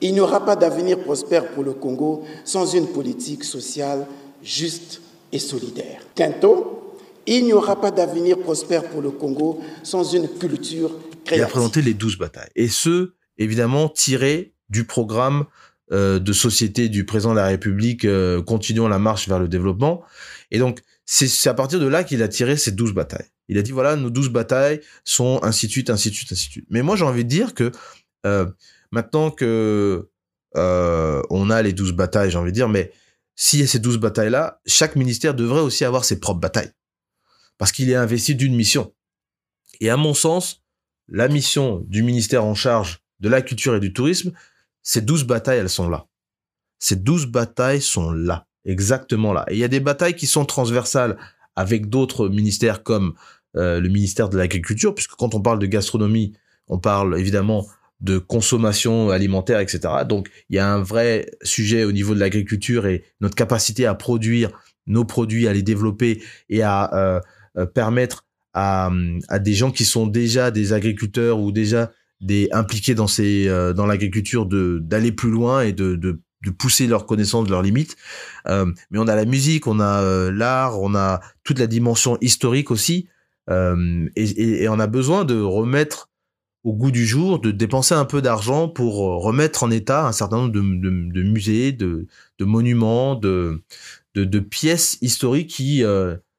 il 0.00 0.12
n'y 0.12 0.20
aura 0.20 0.44
pas 0.44 0.56
d'avenir 0.56 0.98
prospère 1.00 1.48
pour 1.52 1.64
le 1.64 1.72
Congo 1.72 2.24
sans 2.44 2.74
une 2.74 2.86
politique 2.88 3.44
sociale 3.44 4.06
juste 4.42 5.00
et 5.32 5.38
solidaire. 5.38 6.00
Quinto, 6.14 6.96
il 7.26 7.44
n'y 7.44 7.52
aura 7.52 7.80
pas 7.80 7.90
d'avenir 7.90 8.38
prospère 8.38 8.84
pour 8.88 9.02
le 9.02 9.10
Congo 9.10 9.60
sans 9.82 10.04
une 10.14 10.28
culture 10.28 10.90
créative. 11.24 11.38
Il 11.38 11.42
a 11.42 11.48
présenté 11.48 11.82
les 11.82 11.94
12 11.94 12.18
batailles. 12.18 12.50
Et 12.54 12.68
ce, 12.68 13.14
évidemment, 13.38 13.88
tiré 13.88 14.54
du 14.68 14.84
programme 14.84 15.46
euh, 15.92 16.18
de 16.18 16.32
société 16.32 16.88
du 16.88 17.04
président 17.04 17.30
de 17.30 17.36
la 17.36 17.46
République, 17.46 18.04
euh, 18.04 18.42
continuons 18.42 18.88
la 18.88 18.98
marche 18.98 19.28
vers 19.28 19.38
le 19.38 19.48
développement. 19.48 20.02
Et 20.50 20.58
donc, 20.58 20.80
c'est 21.04 21.48
à 21.48 21.54
partir 21.54 21.78
de 21.78 21.86
là 21.86 22.04
qu'il 22.04 22.22
a 22.22 22.28
tiré 22.28 22.56
ces 22.56 22.72
12 22.72 22.92
batailles. 22.92 23.30
Il 23.48 23.58
a 23.58 23.62
dit, 23.62 23.70
voilà, 23.70 23.94
nos 23.94 24.10
12 24.10 24.30
batailles 24.30 24.80
sont 25.04 25.38
ainsi 25.42 25.66
de 25.66 25.72
suite, 25.72 25.90
ainsi 25.90 26.10
de 26.10 26.14
suite, 26.16 26.32
ainsi 26.32 26.48
de 26.48 26.52
suite. 26.52 26.66
Mais 26.70 26.82
moi, 26.82 26.96
j'ai 26.96 27.04
envie 27.04 27.24
de 27.24 27.28
dire 27.28 27.54
que 27.54 27.70
euh, 28.26 28.46
maintenant 28.90 29.30
que 29.30 30.08
euh, 30.56 31.22
on 31.30 31.50
a 31.50 31.62
les 31.62 31.72
12 31.72 31.92
batailles, 31.92 32.30
j'ai 32.30 32.38
envie 32.38 32.52
de 32.52 32.54
dire, 32.54 32.68
mais 32.68 32.92
s'il 33.34 33.60
y 33.60 33.62
a 33.62 33.66
ces 33.66 33.78
12 33.78 33.98
batailles-là, 33.98 34.60
chaque 34.66 34.96
ministère 34.96 35.34
devrait 35.34 35.60
aussi 35.60 35.84
avoir 35.84 36.04
ses 36.04 36.20
propres 36.20 36.40
batailles. 36.40 36.72
Parce 37.58 37.72
qu'il 37.72 37.90
est 37.90 37.94
investi 37.94 38.34
d'une 38.34 38.54
mission. 38.54 38.94
Et 39.80 39.90
à 39.90 39.96
mon 39.96 40.14
sens, 40.14 40.64
la 41.08 41.28
mission 41.28 41.84
du 41.86 42.02
ministère 42.02 42.44
en 42.44 42.54
charge 42.54 43.00
de 43.20 43.28
la 43.28 43.42
culture 43.42 43.74
et 43.76 43.80
du 43.80 43.92
tourisme, 43.92 44.32
ces 44.82 45.00
12 45.00 45.24
batailles, 45.24 45.58
elles 45.58 45.68
sont 45.68 45.88
là. 45.88 46.06
Ces 46.78 46.96
12 46.96 47.26
batailles 47.26 47.82
sont 47.82 48.10
là, 48.10 48.46
exactement 48.64 49.32
là. 49.32 49.44
Et 49.48 49.54
il 49.54 49.58
y 49.58 49.64
a 49.64 49.68
des 49.68 49.80
batailles 49.80 50.16
qui 50.16 50.26
sont 50.26 50.44
transversales 50.44 51.16
avec 51.54 51.88
d'autres 51.88 52.28
ministères 52.28 52.82
comme 52.82 53.14
euh, 53.56 53.80
le 53.80 53.88
ministère 53.88 54.28
de 54.28 54.36
l'Agriculture, 54.36 54.94
puisque 54.94 55.14
quand 55.14 55.34
on 55.34 55.40
parle 55.40 55.58
de 55.58 55.66
gastronomie, 55.66 56.34
on 56.68 56.78
parle 56.78 57.18
évidemment 57.18 57.66
de 58.00 58.18
consommation 58.18 59.10
alimentaire, 59.10 59.60
etc. 59.60 59.80
Donc 60.08 60.28
il 60.50 60.56
y 60.56 60.58
a 60.58 60.70
un 60.72 60.82
vrai 60.82 61.30
sujet 61.42 61.84
au 61.84 61.92
niveau 61.92 62.14
de 62.14 62.20
l'agriculture 62.20 62.86
et 62.86 63.04
notre 63.20 63.34
capacité 63.34 63.86
à 63.86 63.94
produire 63.94 64.50
nos 64.86 65.04
produits, 65.04 65.48
à 65.48 65.52
les 65.52 65.62
développer 65.62 66.22
et 66.48 66.62
à 66.62 66.94
euh, 66.94 67.20
euh, 67.56 67.66
permettre 67.66 68.26
à, 68.52 68.90
à, 69.28 69.38
des 69.38 69.54
gens 69.54 69.70
qui 69.70 69.84
sont 69.84 70.06
déjà 70.06 70.50
des 70.50 70.72
agriculteurs 70.72 71.40
ou 71.40 71.52
déjà 71.52 71.90
des 72.20 72.48
impliqués 72.52 72.94
dans 72.94 73.06
ces 73.06 73.48
euh, 73.48 73.72
dans 73.72 73.86
l'agriculture 73.86 74.46
de 74.46 74.78
d'aller 74.82 75.12
plus 75.12 75.30
loin 75.30 75.62
et 75.62 75.72
de, 75.72 75.96
de 75.96 76.20
de 76.46 76.50
pousser 76.50 76.86
leurs 76.86 77.06
connaissances, 77.06 77.48
leurs 77.48 77.62
limites. 77.62 77.96
Euh, 78.48 78.72
mais 78.90 78.98
on 78.98 79.08
a 79.08 79.14
la 79.14 79.24
musique, 79.24 79.66
on 79.66 79.80
a 79.80 80.02
euh, 80.02 80.32
l'art, 80.32 80.80
on 80.80 80.94
a 80.94 81.20
toute 81.44 81.58
la 81.58 81.66
dimension 81.66 82.16
historique 82.20 82.70
aussi. 82.70 83.08
Euh, 83.50 84.08
et, 84.16 84.62
et, 84.62 84.68
on 84.68 84.78
a 84.78 84.86
besoin 84.86 85.24
de 85.24 85.40
remettre 85.40 86.08
au 86.66 86.72
goût 86.72 86.90
du 86.90 87.06
jour, 87.06 87.38
de 87.38 87.52
dépenser 87.52 87.94
un 87.94 88.04
peu 88.04 88.20
d'argent 88.20 88.68
pour 88.68 88.96
remettre 89.22 89.62
en 89.62 89.70
état 89.70 90.06
un 90.06 90.12
certain 90.12 90.36
nombre 90.38 90.52
de, 90.52 91.22
musées, 91.22 91.72
de, 91.72 92.06
de, 92.38 92.44
monuments, 92.44 93.14
de, 93.14 93.62
de, 94.14 94.38
pièces 94.40 94.98
historiques 95.00 95.48
qui 95.48 95.84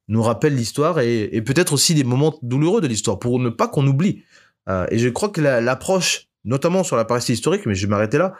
nous 0.10 0.22
rappellent 0.22 0.55
l'histoire 0.55 1.00
et, 1.00 1.41
peut-être 1.46 1.72
aussi 1.72 1.96
des 1.96 2.03
moments 2.03 2.38
douloureux 2.41 2.81
de 2.81 2.88
l'histoire 2.88 3.19
pour 3.19 3.39
ne 3.39 3.50
pas 3.50 3.69
qu'on 3.69 3.88
oublie. 3.88 4.24
et 4.91 4.98
je 4.98 5.07
crois 5.07 5.29
que 5.29 5.39
l'approche, 5.39 6.27
notamment 6.43 6.84
sur 6.84 6.98
la 6.98 7.05
partie 7.05 7.31
historique, 7.31 7.65
mais 7.65 7.74
je 7.74 7.88
vais 7.88 7.89
m'arrêter 7.89 8.17
là, 8.17 8.34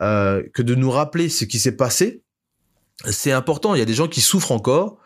euh, 0.00 0.42
que 0.52 0.62
de 0.62 0.74
nous 0.74 0.90
rappeler 0.90 1.28
ce 1.28 1.44
qui 1.44 1.58
s'est 1.58 1.76
passé, 1.76 2.22
c'est 3.04 3.32
important. 3.32 3.74
Il 3.74 3.78
y 3.78 3.82
a 3.82 3.86
des 3.86 3.94
gens 3.94 4.08
qui 4.08 4.20
souffrent 4.20 4.52
encore. 4.52 4.98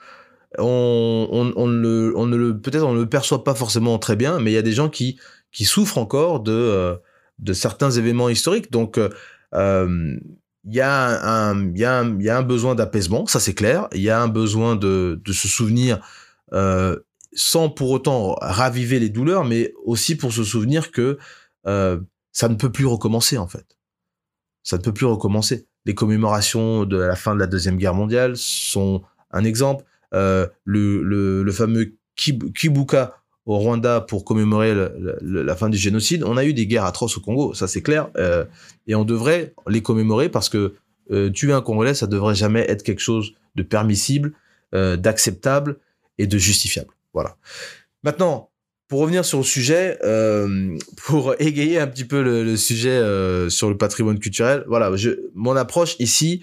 On, 0.56 1.52
on, 1.56 1.66
le, 1.66 2.14
on 2.16 2.24
ne 2.24 2.36
le, 2.36 2.58
peut-être 2.58 2.84
on 2.84 2.94
ne 2.94 3.00
le 3.00 3.08
perçoit 3.08 3.44
pas 3.44 3.54
forcément 3.54 3.98
très 3.98 4.16
bien, 4.16 4.40
mais 4.40 4.50
il 4.50 4.54
y 4.54 4.58
a 4.58 4.62
des 4.62 4.72
gens 4.72 4.88
qui, 4.88 5.18
qui 5.52 5.64
souffrent 5.64 5.98
encore 5.98 6.40
de, 6.40 6.52
euh, 6.52 6.96
de 7.38 7.52
certains 7.52 7.90
événements 7.90 8.28
historiques. 8.28 8.70
Donc, 8.70 8.98
euh, 8.98 10.18
il 10.64 10.74
y, 10.74 10.80
a 10.80 11.48
un, 11.48 11.70
il, 11.70 11.78
y 11.78 11.84
a 11.84 12.00
un, 12.00 12.18
il 12.18 12.24
y 12.24 12.28
a 12.28 12.36
un 12.36 12.42
besoin 12.42 12.74
d'apaisement, 12.74 13.26
ça 13.26 13.40
c'est 13.40 13.54
clair. 13.54 13.88
Il 13.94 14.02
y 14.02 14.10
a 14.10 14.20
un 14.20 14.28
besoin 14.28 14.76
de, 14.76 15.20
de 15.24 15.32
se 15.32 15.48
souvenir 15.48 16.00
euh, 16.52 16.96
sans 17.32 17.70
pour 17.70 17.90
autant 17.90 18.36
raviver 18.40 18.98
les 18.98 19.08
douleurs, 19.08 19.44
mais 19.44 19.72
aussi 19.84 20.16
pour 20.16 20.32
se 20.32 20.44
souvenir 20.44 20.90
que 20.90 21.18
euh, 21.66 21.98
ça 22.32 22.48
ne 22.48 22.54
peut 22.54 22.70
plus 22.70 22.86
recommencer 22.86 23.38
en 23.38 23.48
fait 23.48 23.78
ça 24.68 24.76
ne 24.76 24.82
peut 24.82 24.92
plus 24.92 25.06
recommencer. 25.06 25.66
Les 25.86 25.94
commémorations 25.94 26.84
de 26.84 26.98
la 26.98 27.16
fin 27.16 27.34
de 27.34 27.40
la 27.40 27.46
Deuxième 27.46 27.78
Guerre 27.78 27.94
mondiale 27.94 28.36
sont 28.36 29.02
un 29.30 29.44
exemple. 29.44 29.82
Euh, 30.12 30.46
le, 30.64 31.02
le, 31.02 31.42
le, 31.42 31.52
fameux 31.52 31.96
Kibuka 32.16 33.14
au 33.48 33.56
Rwanda 33.56 34.02
pour 34.02 34.26
commémorer 34.26 34.74
la 35.22 35.56
fin 35.56 35.70
du 35.70 35.78
génocide. 35.78 36.22
On 36.22 36.36
a 36.36 36.44
eu 36.44 36.52
des 36.52 36.66
guerres 36.66 36.84
atroces 36.84 37.16
au 37.16 37.20
Congo, 37.22 37.54
ça 37.54 37.66
c'est 37.66 37.80
clair. 37.80 38.10
Euh, 38.18 38.44
et 38.86 38.94
on 38.94 39.04
devrait 39.04 39.54
les 39.66 39.80
commémorer 39.80 40.28
parce 40.28 40.50
que 40.50 40.74
euh, 41.10 41.30
tuer 41.30 41.54
un 41.54 41.62
Congolais, 41.62 41.94
ça 41.94 42.06
devrait 42.06 42.34
jamais 42.34 42.66
être 42.68 42.82
quelque 42.82 43.00
chose 43.00 43.32
de 43.54 43.62
permissible, 43.62 44.34
euh, 44.74 44.98
d'acceptable 44.98 45.78
et 46.18 46.26
de 46.26 46.36
justifiable. 46.36 46.90
Voilà. 47.14 47.38
Maintenant, 48.02 48.50
pour 48.86 49.00
revenir 49.00 49.24
sur 49.24 49.38
le 49.38 49.44
sujet, 49.44 49.98
pour 51.06 51.34
égayer 51.38 51.78
un 51.78 51.86
petit 51.86 52.04
peu 52.04 52.22
le, 52.22 52.54
sujet 52.58 53.00
sur 53.48 53.70
le 53.70 53.78
patrimoine 53.78 54.18
culturel, 54.18 54.64
voilà, 54.66 54.94
je, 54.96 55.10
mon 55.34 55.56
approche 55.56 55.96
ici, 56.00 56.42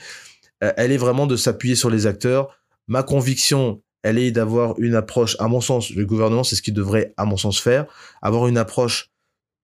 elle 0.59 0.91
est 0.91 0.97
vraiment 0.97 1.27
de 1.27 1.35
s'appuyer 1.35 1.75
sur 1.75 1.91
les 1.91 2.07
acteurs. 2.07 2.59
Ma 2.87 3.03
conviction, 3.03 3.81
elle 4.05 4.19
est 4.19 4.29
d'avoir 4.29 4.79
une 4.79 4.93
approche, 4.93 5.35
à 5.39 5.47
mon 5.47 5.61
sens, 5.61 5.89
le 5.89 6.05
gouvernement, 6.05 6.43
c'est 6.43 6.55
ce 6.55 6.61
qu'il 6.61 6.75
devrait, 6.75 7.15
à 7.17 7.25
mon 7.25 7.37
sens, 7.37 7.59
faire, 7.59 7.87
avoir 8.21 8.47
une 8.47 8.57
approche 8.59 9.09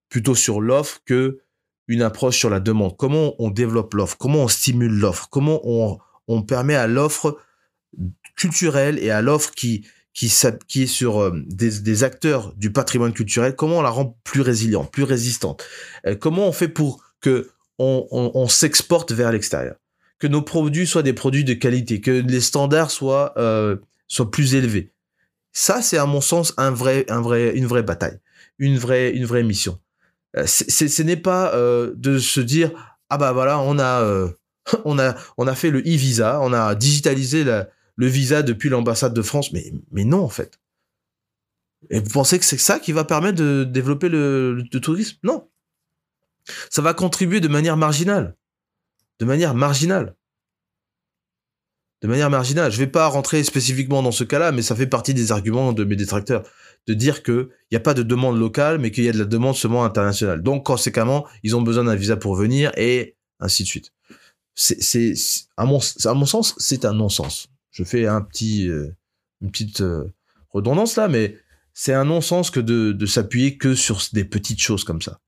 plutôt 0.10 0.34
sur 0.34 0.62
l'offre 0.62 1.00
que 1.06 1.42
une 1.88 2.02
approche 2.02 2.40
sur 2.40 2.50
la 2.50 2.60
demande. 2.60 2.98
Comment 2.98 3.36
on 3.38 3.52
développe 3.52 3.94
l'offre? 3.94 4.18
Comment 4.18 4.40
on 4.40 4.48
stimule 4.48 4.94
l'offre? 4.94 5.30
Comment 5.30 5.62
on, 5.64 6.42
permet 6.42 6.74
à 6.74 6.88
l'offre 6.88 7.38
culturelle 8.36 8.98
et 8.98 9.12
à 9.12 9.22
l'offre 9.22 9.52
qui 9.52 9.86
qui, 10.14 10.26
est 10.26 10.88
sur 10.88 11.22
euh, 11.22 11.32
des, 11.46 12.04
acteurs 12.04 12.54
du 12.56 12.72
patrimoine 12.72 13.14
culturel, 13.14 13.56
comment 13.56 13.78
on 13.78 13.82
la 13.82 13.90
rend 13.90 14.18
plus 14.24 14.42
résiliente, 14.42 14.92
plus 14.92 15.04
résistante? 15.04 15.64
Euh, 16.06 16.16
Comment 16.16 16.48
on 16.48 16.52
fait 16.52 16.68
pour 16.68 17.04
que 17.22 17.52
on 17.78 18.48
s'exporte 18.48 19.12
vers 19.12 19.32
l'extérieur? 19.32 19.76
Que 20.20 20.28
nos 20.28 20.42
produits 20.42 20.86
soient 20.86 21.04
des 21.04 21.14
produits 21.14 21.44
de 21.44 21.54
qualité, 21.54 22.02
que 22.02 22.12
les 22.12 22.42
standards 22.42 22.92
soient, 22.92 23.34
euh, 23.38 23.78
soient 24.14 24.32
plus 24.32 24.56
élevés. 24.56 24.92
Ça, 25.54 25.82
c'est 25.82 25.98
à 25.98 26.06
mon 26.06 26.22
sens 26.22 26.54
un 26.58 26.72
vrai, 26.72 27.06
un 27.10 27.22
vrai, 27.22 27.56
une 27.56 27.66
vraie 27.66 27.84
bataille, 27.84 28.20
une 28.58 28.78
vraie, 28.78 29.12
une 29.12 29.26
vraie 29.26 29.44
mission. 29.44 29.80
Euh, 30.38 30.46
ce 30.48 31.02
n'est 31.02 31.18
pas 31.18 31.54
euh, 31.54 31.94
de 31.96 32.18
se 32.20 32.40
dire 32.40 32.72
ah 33.10 33.18
bah 33.18 33.34
voilà, 33.34 33.60
on 33.60 33.78
a, 33.80 34.32
on 34.86 35.00
a, 35.00 35.16
on 35.38 35.48
a 35.48 35.56
fait 35.56 35.72
le 35.72 35.80
e-visa, 35.80 36.40
on 36.42 36.54
a 36.54 36.76
digitalisé 36.76 37.44
le 37.44 38.08
visa 38.08 38.42
depuis 38.42 38.70
l'ambassade 38.70 39.14
de 39.14 39.22
France. 39.22 39.52
Mais, 39.52 39.74
mais 39.92 40.06
non, 40.06 40.24
en 40.24 40.30
fait. 40.30 40.60
Et 41.90 42.00
vous 42.00 42.10
pensez 42.10 42.38
que 42.38 42.46
c'est 42.46 42.58
ça 42.58 42.80
qui 42.80 42.92
va 42.92 43.04
permettre 43.04 43.38
de 43.38 43.64
développer 43.64 44.10
le, 44.10 44.64
tourisme? 44.82 45.18
Non. 45.24 45.50
Ça 46.70 46.82
va 46.82 46.94
contribuer 46.94 47.40
de 47.40 47.48
manière 47.48 47.78
marginale. 47.78 48.36
De 49.20 49.26
manière 49.26 49.56
marginale. 49.56 50.16
De 52.02 52.08
manière 52.08 52.30
marginale. 52.30 52.72
Je 52.72 52.78
vais 52.78 52.88
pas 52.88 53.08
rentrer 53.08 53.44
spécifiquement 53.44 54.02
dans 54.02 54.12
ce 54.12 54.24
cas-là, 54.24 54.52
mais 54.52 54.62
ça 54.62 54.76
fait 54.76 54.88
partie 54.88 55.14
des 55.14 55.32
arguments 55.32 55.72
de 55.72 55.84
mes 55.84 55.96
détracteurs. 55.96 56.44
De 56.88 56.96
dire 56.96 57.22
qu'il 57.22 57.48
n'y 57.72 57.78
a 57.78 57.82
pas 57.82 57.94
de 57.94 58.02
demande 58.02 58.40
locale, 58.40 58.80
mais 58.80 58.90
qu'il 58.90 59.04
y 59.04 59.10
a 59.10 59.12
de 59.12 59.20
la 59.20 59.26
demande 59.26 59.56
seulement 59.56 59.86
internationale. 59.86 60.42
Donc, 60.42 60.66
conséquemment, 60.66 61.28
ils 61.44 61.56
ont 61.56 61.62
besoin 61.62 61.84
d'un 61.84 61.96
visa 61.96 62.18
pour 62.18 62.36
venir 62.36 62.72
et 62.76 63.16
ainsi 63.40 63.64
de 63.64 63.68
suite. 63.68 63.94
C'est, 64.56 65.14
à 65.58 65.66
mon, 65.66 65.80
à 66.06 66.14
mon 66.14 66.26
sens, 66.26 66.56
c'est 66.58 66.86
un 66.86 66.94
non-sens 66.94 67.52
je 67.72 67.84
fais 67.84 68.06
un 68.06 68.22
petit, 68.22 68.68
euh, 68.68 68.96
une 69.42 69.52
petite 69.52 69.82
euh, 69.82 70.14
redondance 70.50 70.98
là, 70.98 71.08
mais 71.08 71.38
c'est 71.74 71.94
un 71.94 72.06
non-sens 72.06 72.52
que 72.52 72.60
de, 72.60 72.92
de 72.92 73.06
s'appuyer 73.06 73.58
que 73.58 73.76
sur 73.76 74.02
des 74.14 74.26
petites 74.26 74.62
choses 74.62 74.84
comme 74.84 75.02
ça. 75.02 75.20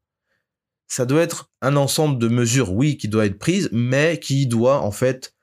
Ça 0.87 1.05
doit 1.05 1.21
être 1.21 1.49
un 1.61 1.75
ensemble 1.77 2.19
de 2.19 2.27
mesures, 2.27 2.73
oui, 2.73 2.97
qui 2.97 3.07
doit 3.07 3.25
être 3.25 3.39
prise, 3.39 3.69
mais 3.71 4.19
qui 4.19 4.45
doit 4.45 4.81
en 4.81 4.91
fait 4.91 5.33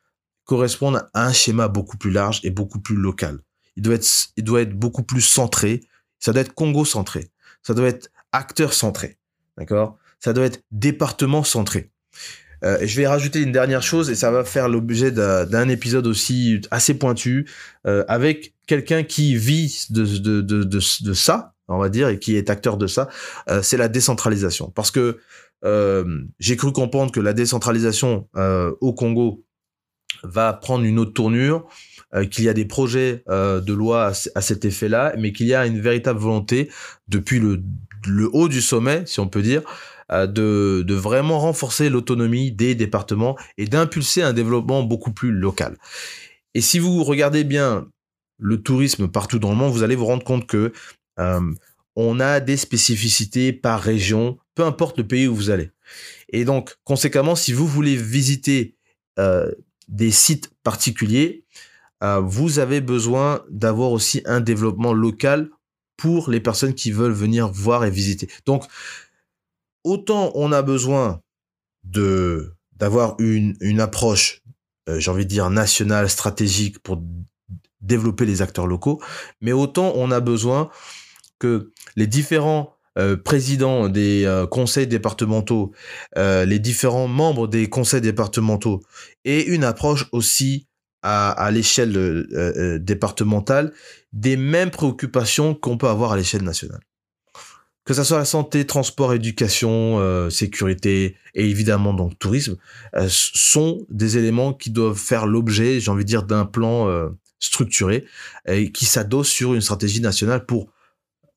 correspondre 0.51 1.05
à 1.15 1.27
un 1.29 1.33
schéma 1.33 1.69
beaucoup 1.69 1.97
plus 1.97 2.11
large 2.11 2.41
et 2.43 2.51
beaucoup 2.51 2.81
plus 2.81 2.97
local. 2.97 3.39
Il 3.77 3.85
doit 3.85 3.95
être, 3.95 4.09
il 4.37 4.43
doit 4.43 4.63
être 4.63 4.77
beaucoup 4.77 5.05
plus 5.05 5.21
centré. 5.21 5.81
Ça 6.19 6.33
doit 6.33 6.43
être 6.43 6.55
Congo 6.55 6.85
centré. 6.85 7.31
Ça 7.63 7.73
doit 7.73 7.87
être 7.87 8.11
acteur 8.33 8.73
centré. 8.73 9.17
D'accord? 9.57 9.97
Ça 10.19 10.33
doit 10.33 10.47
être 10.47 10.61
département 10.73 11.45
centré. 11.45 11.93
Euh, 12.65 12.79
je 12.83 12.97
vais 12.97 13.07
rajouter 13.07 13.41
une 13.41 13.53
dernière 13.53 13.85
chose 13.85 14.11
et 14.11 14.17
ça 14.17 14.33
va 14.33 14.43
faire 14.43 14.69
l'objet 14.69 15.13
d'un 15.13 15.69
épisode 15.69 16.09
aussi 16.09 16.61
assez 16.73 16.95
pointu 16.95 17.49
euh, 17.87 18.05
avec 18.09 18.53
quelqu'un 18.67 19.05
qui 19.05 19.37
vit 19.37 19.87
de, 19.91 20.05
de, 20.05 20.65
de, 20.65 21.13
ça, 21.15 21.55
on 21.69 21.79
va 21.79 21.89
dire, 21.91 22.09
et 22.09 22.19
qui 22.19 22.35
est 22.35 22.51
acteur 22.51 22.77
de 22.77 22.89
ça. 22.89 23.09
Euh, 23.49 23.63
c'est 23.63 23.77
la 23.77 23.87
décentralisation. 23.87 24.73
Parce 24.75 24.91
que 24.91 25.21
j'ai 26.41 26.57
cru 26.57 26.73
comprendre 26.73 27.13
que 27.13 27.21
la 27.21 27.35
décentralisation 27.35 28.27
au 28.81 28.95
Congo 28.95 29.45
va 30.23 30.53
prendre 30.53 30.85
une 30.85 30.99
autre 30.99 31.13
tournure, 31.13 31.69
qu'il 32.33 32.45
y 32.45 32.49
a 32.49 32.53
des 32.53 32.65
projets 32.65 33.23
de 33.29 33.73
loi 33.73 34.13
à, 34.35 34.41
cet 34.41 34.65
effet-là, 34.65 35.15
mais 35.17 35.33
qu'il 35.33 35.47
y 35.47 35.55
a 35.55 35.65
une 35.65 35.81
véritable 35.81 36.19
volonté 36.19 36.69
depuis 37.07 37.39
le, 37.39 37.63
haut 38.33 38.49
du 38.49 38.61
sommet, 38.61 39.05
si 39.07 39.21
on 39.21 39.29
peut 39.29 39.43
dire, 39.43 39.63
euh, 40.11 40.27
de, 40.27 40.83
de 40.85 40.95
vraiment 40.95 41.39
renforcer 41.39 41.89
l'autonomie 41.89 42.51
des 42.51 42.75
départements 42.75 43.39
et 43.59 43.67
d'impulser 43.67 44.23
un 44.23 44.33
développement 44.33 44.83
beaucoup 44.83 45.13
plus 45.13 45.31
local. 45.31 45.77
Et 46.55 46.61
si 46.61 46.81
vous 46.81 47.05
regardez 47.05 47.45
bien 47.45 47.87
le 48.39 48.61
tourisme 48.61 49.07
partout 49.07 49.39
dans 49.39 49.51
le 49.51 49.57
monde, 49.57 49.73
vous 49.73 49.85
allez 49.85 49.95
vous 49.95 50.07
rendre 50.07 50.25
compte 50.25 50.49
que 50.49 50.73
euh, 51.21 51.41
on 51.95 52.19
a 52.19 52.41
des 52.41 52.57
spécificités 52.57 53.53
par 53.53 53.81
région, 53.81 54.39
peu 54.57 54.65
importe 54.65 54.99
le 54.99 55.07
pays 55.07 55.29
où 55.29 55.35
vous 55.35 55.51
allez. 55.51 55.71
Et 56.31 56.45
donc, 56.45 56.75
conséquemment, 56.83 57.37
si 57.37 57.53
vous 57.53 57.69
voulez 57.69 57.95
visiter 57.95 58.75
euh, 59.21 59.53
des 59.91 60.13
sites 60.13 60.51
particuliers, 60.63 61.45
euh, 62.03 62.21
vous 62.21 62.59
avez 62.59 62.81
besoin 62.81 63.43
d'avoir 63.51 63.91
aussi 63.93 64.23
un 64.25 64.41
développement 64.41 64.95
local 64.95 65.51
pour 65.97 66.31
les 66.31 66.41
personnes 66.41 66.75
qui 66.75 66.93
veulent 66.93 67.13
venir 67.13 67.49
voir 67.49 67.85
et 67.85 67.91
visiter. 67.91 68.29
Donc, 68.47 68.65
autant 69.85 70.33
on 70.35 70.53
a 70.53 70.63
besoin 70.63 71.21
de 71.85 72.55
d'avoir 72.73 73.17
une, 73.19 73.57
une 73.61 73.81
approche, 73.81 74.43
euh, 74.89 74.99
j'ai 74.99 75.11
envie 75.11 75.27
de 75.27 75.31
dire 75.31 75.51
nationale, 75.51 76.09
stratégique 76.09 76.79
pour 76.79 77.03
développer 77.83 78.25
les 78.25 78.41
acteurs 78.41 78.67
locaux, 78.67 79.03
mais 79.43 79.53
autant 79.53 79.93
on 79.97 80.11
a 80.11 80.21
besoin 80.21 80.71
que 81.39 81.73
les 81.97 82.07
différents 82.07 82.75
euh, 82.99 83.17
présidents 83.17 83.89
des 83.89 84.25
euh, 84.25 84.47
conseils 84.47 84.87
départementaux, 84.87 85.73
les 86.17 86.59
différents 86.59 87.09
membres 87.09 87.47
des 87.47 87.69
conseils 87.69 88.01
départementaux 88.01 88.83
aient 89.25 89.43
une 89.43 89.65
approche 89.65 90.07
aussi 90.13 90.67
à, 91.03 91.51
l'échelle 91.51 92.79
départementale 92.83 93.73
des 94.13 94.37
mêmes 94.37 94.71
préoccupations 94.71 95.55
qu'on 95.55 95.79
peut 95.79 95.89
avoir 95.89 96.13
à 96.13 96.17
l'échelle 96.17 96.43
nationale. 96.43 96.81
Que 97.85 97.95
ça 97.95 98.05
soit 98.05 98.19
la 98.19 98.25
santé, 98.25 98.67
transport, 98.67 99.15
éducation, 99.15 99.99
euh, 99.99 100.31
sécurité 100.31 101.17
et 101.35 101.49
évidemment 101.49 101.95
donc 101.95 102.19
tourisme, 102.19 102.57
euh, 102.95 103.09
sont 103.09 103.87
des 103.89 104.19
éléments 104.19 104.53
qui 104.53 104.71
doivent 104.71 104.99
faire 104.99 105.27
l'objet, 105.27 105.81
j'ai 105.81 105.91
envie 105.91 106.05
de 106.05 106.09
dire, 106.09 106.23
d'un 106.23 106.45
plan 106.45 106.89
euh, 106.89 107.09
structuré 107.39 108.05
et 108.47 108.71
qui 108.71 108.85
s'adosse 108.85 109.29
sur 109.29 109.55
une 109.55 109.61
stratégie 109.61 110.01
nationale 110.01 110.45
pour 110.45 110.71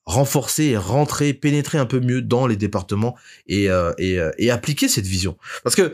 renforcer 0.06 0.76
rentrer, 0.78 1.34
pénétrer 1.34 1.78
un 1.78 1.86
peu 1.86 2.00
mieux 2.00 2.22
dans 2.22 2.48
les 2.48 2.58
départements 2.58 3.16
et, 3.48 3.70
et, 3.98 4.20
et 4.38 4.52
appliquer 4.52 4.88
cette 4.88 5.06
vision. 5.06 5.38
Parce 5.64 5.76
que 5.76 5.94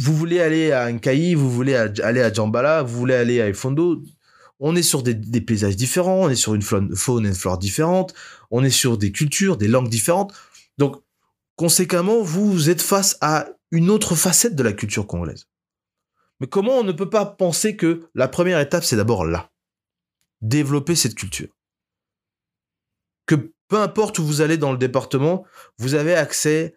vous 0.00 0.16
voulez 0.16 0.40
aller 0.40 0.72
à 0.72 0.90
Nkai, 0.90 1.34
vous 1.34 1.50
voulez 1.50 1.74
aller 1.74 2.22
à 2.22 2.32
Djambala, 2.32 2.82
vous 2.82 2.96
voulez 2.96 3.14
aller 3.14 3.40
à 3.40 3.48
Ifondo, 3.48 4.02
on 4.64 4.76
est 4.76 4.82
sur 4.82 5.02
des, 5.02 5.40
paysages 5.40 5.74
différents, 5.74 6.22
on 6.22 6.28
est 6.28 6.36
sur 6.36 6.54
une 6.54 6.62
faune 6.62 6.92
et 7.24 7.28
une 7.28 7.34
flore 7.34 7.58
différentes, 7.58 8.14
on 8.52 8.62
est 8.62 8.70
sur 8.70 8.96
des 8.96 9.10
cultures, 9.10 9.56
des 9.56 9.66
langues 9.66 9.88
différentes. 9.88 10.32
Donc, 10.78 11.02
conséquemment, 11.56 12.22
vous 12.22 12.70
êtes 12.70 12.80
face 12.80 13.18
à 13.20 13.48
une 13.72 13.90
autre 13.90 14.14
facette 14.14 14.54
de 14.54 14.62
la 14.62 14.72
culture 14.72 15.08
congolaise. 15.08 15.48
Mais 16.38 16.46
comment 16.46 16.78
on 16.78 16.84
ne 16.84 16.92
peut 16.92 17.10
pas 17.10 17.26
penser 17.26 17.76
que 17.76 18.08
la 18.14 18.28
première 18.28 18.60
étape, 18.60 18.84
c'est 18.84 18.96
d'abord 18.96 19.24
là? 19.24 19.50
Développer 20.42 20.94
cette 20.94 21.16
culture. 21.16 21.48
Que 23.26 23.52
peu 23.68 23.78
importe 23.78 24.18
où 24.18 24.24
vous 24.24 24.40
allez 24.40 24.58
dans 24.58 24.72
le 24.72 24.78
département, 24.78 25.44
vous 25.78 25.94
avez 25.94 26.14
accès 26.14 26.76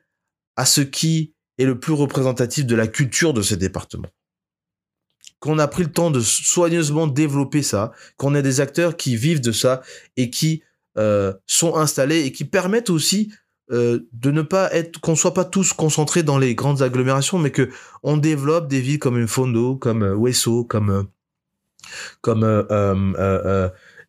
à 0.56 0.66
ce 0.66 0.82
qui 0.82 1.34
est 1.58 1.66
le 1.66 1.80
plus 1.80 1.94
représentatif 1.94 2.66
de 2.66 2.76
la 2.76 2.88
culture 2.88 3.34
de 3.34 3.42
ce 3.42 3.56
département 3.56 4.10
qu'on 5.40 5.60
a 5.60 5.68
pris 5.68 5.84
le 5.84 5.92
temps 5.92 6.12
de 6.12 6.22
soigneusement 6.22 7.06
développer 7.08 7.62
ça, 7.62 7.92
qu'on 8.18 8.34
a 8.34 8.42
des 8.42 8.62
acteurs 8.62 8.98
qui 8.98 9.16
vivent 9.16 9.42
de 9.42 9.52
ça 9.52 9.82
et 10.18 10.32
qui 10.32 10.64
euh, 10.98 11.34
sont 11.46 11.76
installés 11.76 12.22
et 12.22 12.32
qui 12.32 12.46
permettent 12.46 12.90
aussi 12.90 13.32
euh, 13.72 14.08
de 14.14 14.32
ne 14.32 14.42
pas 14.42 14.74
être, 14.74 15.00
qu'on 15.02 15.16
soit 15.16 15.34
pas 15.34 15.46
tous 15.46 15.74
concentrés 15.74 16.24
dans 16.24 16.38
les 16.38 16.56
grandes 16.56 16.82
agglomérations, 16.82 17.38
mais 17.38 17.52
que 17.52 17.70
on 18.02 18.18
développe 18.18 18.68
des 18.68 18.82
villes 18.82 18.98
comme 19.00 19.28
Fondo, 19.28 19.76
comme 19.76 20.04
euh, 20.04 20.16
Wesso, 20.16 20.64
comme 20.64 21.08
comme 22.22 22.44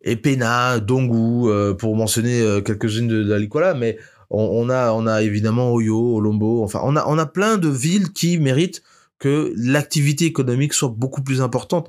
Epena, 0.07 0.81
Dongu, 0.81 1.75
pour 1.77 1.97
mentionner 1.97 2.63
quelques-unes 2.65 3.09
de, 3.09 3.23
de 3.25 3.73
mais 3.75 3.99
on, 4.31 4.71
a 4.71 4.93
on 4.93 5.07
a 5.07 5.23
évidemment 5.23 5.73
Oyo, 5.73 6.17
Olombo, 6.17 6.65
enfin 6.65 6.81
on 6.83 6.97
a 6.97 7.05
on 7.07 7.19
a 7.19 7.27
plein 7.27 7.59
de 7.59 7.69
villes 7.69 8.13
qui 8.13 8.39
méritent 8.39 8.83
que 9.19 9.53
l'activité 9.57 10.25
économique 10.25 10.73
soit 10.73 10.89
beaucoup 10.89 11.23
plus 11.23 11.41
importante. 11.41 11.89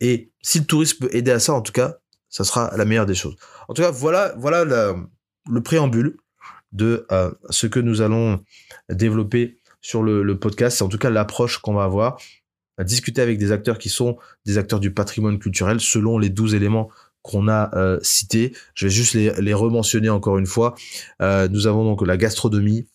Et 0.00 0.30
si 0.42 0.58
le 0.58 0.64
tourisme 0.64 1.06
peut 1.06 1.14
aider 1.14 1.30
à 1.30 1.38
ça, 1.38 1.52
en 1.52 1.60
tout 1.60 1.72
cas, 1.72 1.98
ça 2.28 2.44
sera 2.44 2.76
la 2.76 2.84
meilleure 2.84 3.06
des 3.06 3.14
choses. 3.14 3.36
En 3.68 3.74
tout 3.74 3.82
cas, 3.82 3.90
voilà, 3.90 4.34
voilà 4.38 4.64
le 4.64 5.62
préambule 5.62 6.16
de 6.72 7.06
euh, 7.12 7.30
ce 7.50 7.66
que 7.66 7.78
nous 7.78 8.00
allons 8.00 8.42
développer 8.88 9.60
sur 9.80 10.02
le, 10.02 10.38
podcast. 10.38 10.78
C'est 10.78 10.84
en 10.84 10.88
tout 10.88 10.98
cas 10.98 11.10
l'approche 11.10 11.58
qu'on 11.58 11.74
va 11.74 11.84
avoir. 11.84 12.18
À 12.78 12.84
discuter 12.84 13.20
avec 13.20 13.38
des 13.38 13.52
acteurs 13.52 13.78
qui 13.78 13.90
sont 13.90 14.16
des 14.46 14.56
acteurs 14.56 14.80
du 14.80 14.94
patrimoine 14.94 15.38
culturel 15.38 15.78
selon 15.78 16.18
les 16.18 16.30
12 16.30 16.54
éléments 16.54 16.88
qu'on 17.22 17.48
a 17.48 17.70
euh, 17.76 17.98
cités. 18.02 18.52
Je 18.74 18.86
vais 18.86 18.90
juste 18.90 19.14
les, 19.14 19.32
les 19.40 19.54
rementionner 19.54 20.10
encore 20.10 20.38
une 20.38 20.46
fois. 20.46 20.74
Euh, 21.20 21.48
nous 21.48 21.66
avons 21.66 21.84
donc 21.84 22.06
la 22.06 22.16
gastronomie, 22.16 22.86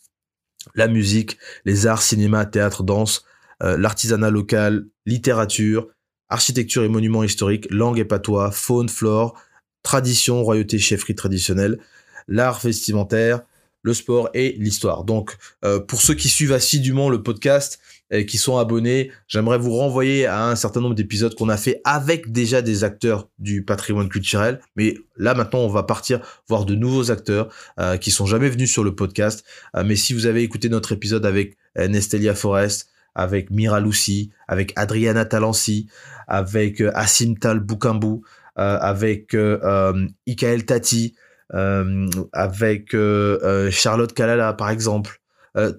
la 0.75 0.87
musique, 0.87 1.37
les 1.65 1.87
arts, 1.87 2.01
cinéma, 2.01 2.45
théâtre, 2.45 2.83
danse, 2.83 3.25
euh, 3.63 3.77
l'artisanat 3.77 4.29
local, 4.29 4.85
littérature, 5.05 5.87
architecture 6.29 6.83
et 6.83 6.89
monuments 6.89 7.23
historiques, 7.23 7.67
langue 7.71 7.99
et 7.99 8.05
patois, 8.05 8.51
faune, 8.51 8.89
flore, 8.89 9.41
tradition, 9.81 10.43
royauté, 10.43 10.77
chefferie 10.77 11.15
traditionnelle, 11.15 11.79
l'art 12.27 12.59
vestimentaire, 12.59 13.41
le 13.81 13.93
sport 13.93 14.29
et 14.33 14.55
l'histoire. 14.59 15.03
Donc, 15.03 15.37
euh, 15.63 15.79
pour 15.79 16.01
ceux 16.01 16.13
qui 16.13 16.29
suivent 16.29 16.53
assidûment 16.53 17.09
le 17.09 17.23
podcast 17.23 17.79
et 18.09 18.25
qui 18.25 18.37
sont 18.37 18.57
abonnés, 18.57 19.11
j'aimerais 19.27 19.57
vous 19.57 19.73
renvoyer 19.75 20.25
à 20.25 20.47
un 20.47 20.55
certain 20.55 20.81
nombre 20.81 20.95
d'épisodes 20.95 21.35
qu'on 21.35 21.49
a 21.49 21.57
fait 21.57 21.81
avec 21.83 22.31
déjà 22.31 22.61
des 22.61 22.83
acteurs 22.83 23.27
du 23.39 23.63
patrimoine 23.63 24.09
culturel. 24.09 24.59
Mais 24.75 24.95
là, 25.17 25.33
maintenant, 25.33 25.59
on 25.59 25.69
va 25.69 25.83
partir 25.83 26.21
voir 26.47 26.65
de 26.65 26.75
nouveaux 26.75 27.11
acteurs 27.11 27.53
euh, 27.79 27.97
qui 27.97 28.11
sont 28.11 28.25
jamais 28.25 28.49
venus 28.49 28.71
sur 28.71 28.83
le 28.83 28.95
podcast. 28.95 29.43
mais 29.85 29.95
si 29.95 30.13
vous 30.13 30.25
avez 30.25 30.43
écouté 30.43 30.69
notre 30.69 30.91
épisode 30.91 31.25
avec 31.25 31.57
Nestelia 31.77 32.33
Forest, 32.33 32.89
avec 33.17 33.49
Mira 33.49 33.81
Lucy, 33.81 34.31
avec 34.47 34.71
Adriana 34.75 35.25
Talansi, 35.25 35.87
avec 36.27 36.81
euh, 36.81 36.91
Assim 36.93 37.33
Tal 37.35 37.59
Bukambu, 37.59 38.21
euh, 38.59 38.77
avec 38.79 39.33
euh, 39.33 40.07
Ikael 40.27 40.65
Tati, 40.65 41.15
avec 41.53 42.95
Charlotte 43.71 44.13
Kalala 44.13 44.53
par 44.53 44.69
exemple. 44.69 45.21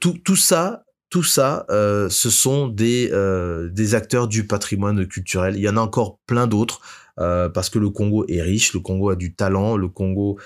tout, 0.01 0.37
ça, 0.37 0.85
tout 1.11 1.23
ça, 1.23 1.67
ce 1.69 2.31
sont 2.31 2.69
des, 2.69 3.95
acteurs 3.95 4.29
du 4.29 4.47
patrimoine 4.47 5.07
culturel. 5.07 5.57
Il 5.57 5.63
y 5.63 5.69
en 5.69 5.77
a 5.77 5.81
encore 5.81 6.19
plein 6.27 6.47
d'autres 6.47 6.81
parce 7.17 7.71
que 7.71 7.79
le 7.79 7.91
Congo 7.91 8.25
est 8.29 8.43
riche, 8.43 8.73
le 8.75 8.81
Congo 8.81 9.11
a 9.11 9.17
du 9.17 9.35
talent, 9.35 9.77
le 9.77 9.89
Congo 9.89 10.39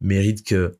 mérite 0.00 0.44
que 0.44 0.74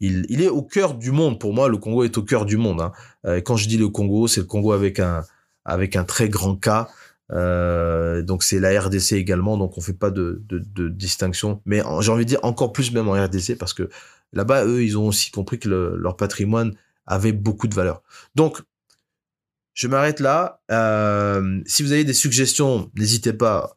il, 0.00 0.42
est 0.42 0.48
au 0.48 0.62
cœur 0.62 0.94
du 0.94 1.10
monde. 1.10 1.40
Pour 1.40 1.52
moi, 1.52 1.68
le 1.68 1.76
Congo 1.76 2.04
est 2.04 2.16
au 2.18 2.22
cœur 2.22 2.44
du 2.44 2.56
monde. 2.56 2.80
Hein. 2.80 2.92
Euh, 3.26 3.40
quand 3.40 3.56
je 3.56 3.68
dis 3.68 3.76
le 3.76 3.88
Congo, 3.88 4.28
c'est 4.28 4.40
le 4.40 4.46
Congo 4.46 4.72
avec 4.72 5.00
un 5.00 5.24
avec 5.64 5.96
un 5.96 6.04
très 6.04 6.28
grand 6.28 6.56
K. 6.56 6.88
Euh, 7.32 8.22
donc 8.22 8.42
c'est 8.42 8.58
la 8.58 8.80
RDC 8.80 9.12
également, 9.12 9.56
donc 9.56 9.76
on 9.76 9.80
fait 9.80 9.92
pas 9.92 10.10
de, 10.10 10.42
distinction. 10.90 11.60
Mais 11.66 11.82
j'ai 12.00 12.10
envie 12.10 12.24
de 12.24 12.30
dire 12.30 12.40
encore 12.42 12.72
plus 12.72 12.92
même 12.92 13.08
en 13.08 13.12
RDC 13.12 13.56
parce 13.58 13.74
que 13.74 13.88
là-bas, 14.32 14.64
eux, 14.66 14.82
ils 14.82 14.96
ont 14.98 15.06
aussi 15.06 15.30
compris 15.30 15.58
que 15.58 15.68
leur 15.68 16.16
patrimoine 16.16 16.74
avait 17.06 17.32
beaucoup 17.32 17.68
de 17.68 17.74
valeur. 17.74 18.02
Donc, 18.34 18.62
je 19.74 19.88
m'arrête 19.88 20.20
là. 20.20 20.60
Euh, 20.70 21.60
si 21.66 21.82
vous 21.82 21.92
avez 21.92 22.04
des 22.04 22.14
suggestions, 22.14 22.90
n'hésitez 22.96 23.32
pas. 23.32 23.74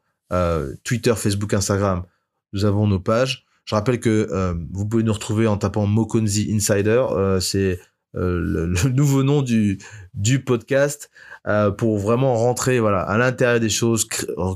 Twitter, 0.86 1.14
Facebook, 1.18 1.54
Instagram, 1.54 2.04
nous 2.54 2.64
avons 2.64 2.88
nos 2.88 3.02
pages. 3.02 3.46
Je 3.66 3.76
rappelle 3.76 4.00
que 4.00 4.28
euh, 4.32 4.54
vous 4.72 4.86
pouvez 4.86 5.04
nous 5.04 5.14
retrouver 5.14 5.48
en 5.48 5.58
tapant 5.58 5.86
Mokonzi 5.86 6.52
Insider. 6.54 7.06
Euh, 7.12 7.40
c'est 7.40 7.80
euh, 8.16 8.40
le, 8.42 8.90
nouveau 8.90 9.24
nom 9.24 9.42
du 9.42 10.44
podcast 10.44 11.10
pour 11.78 11.98
vraiment 11.98 12.36
rentrer 12.36 12.80
voilà, 12.80 13.02
à 13.02 13.18
l'intérieur 13.18 13.60
des 13.60 13.70
choses, 13.70 14.08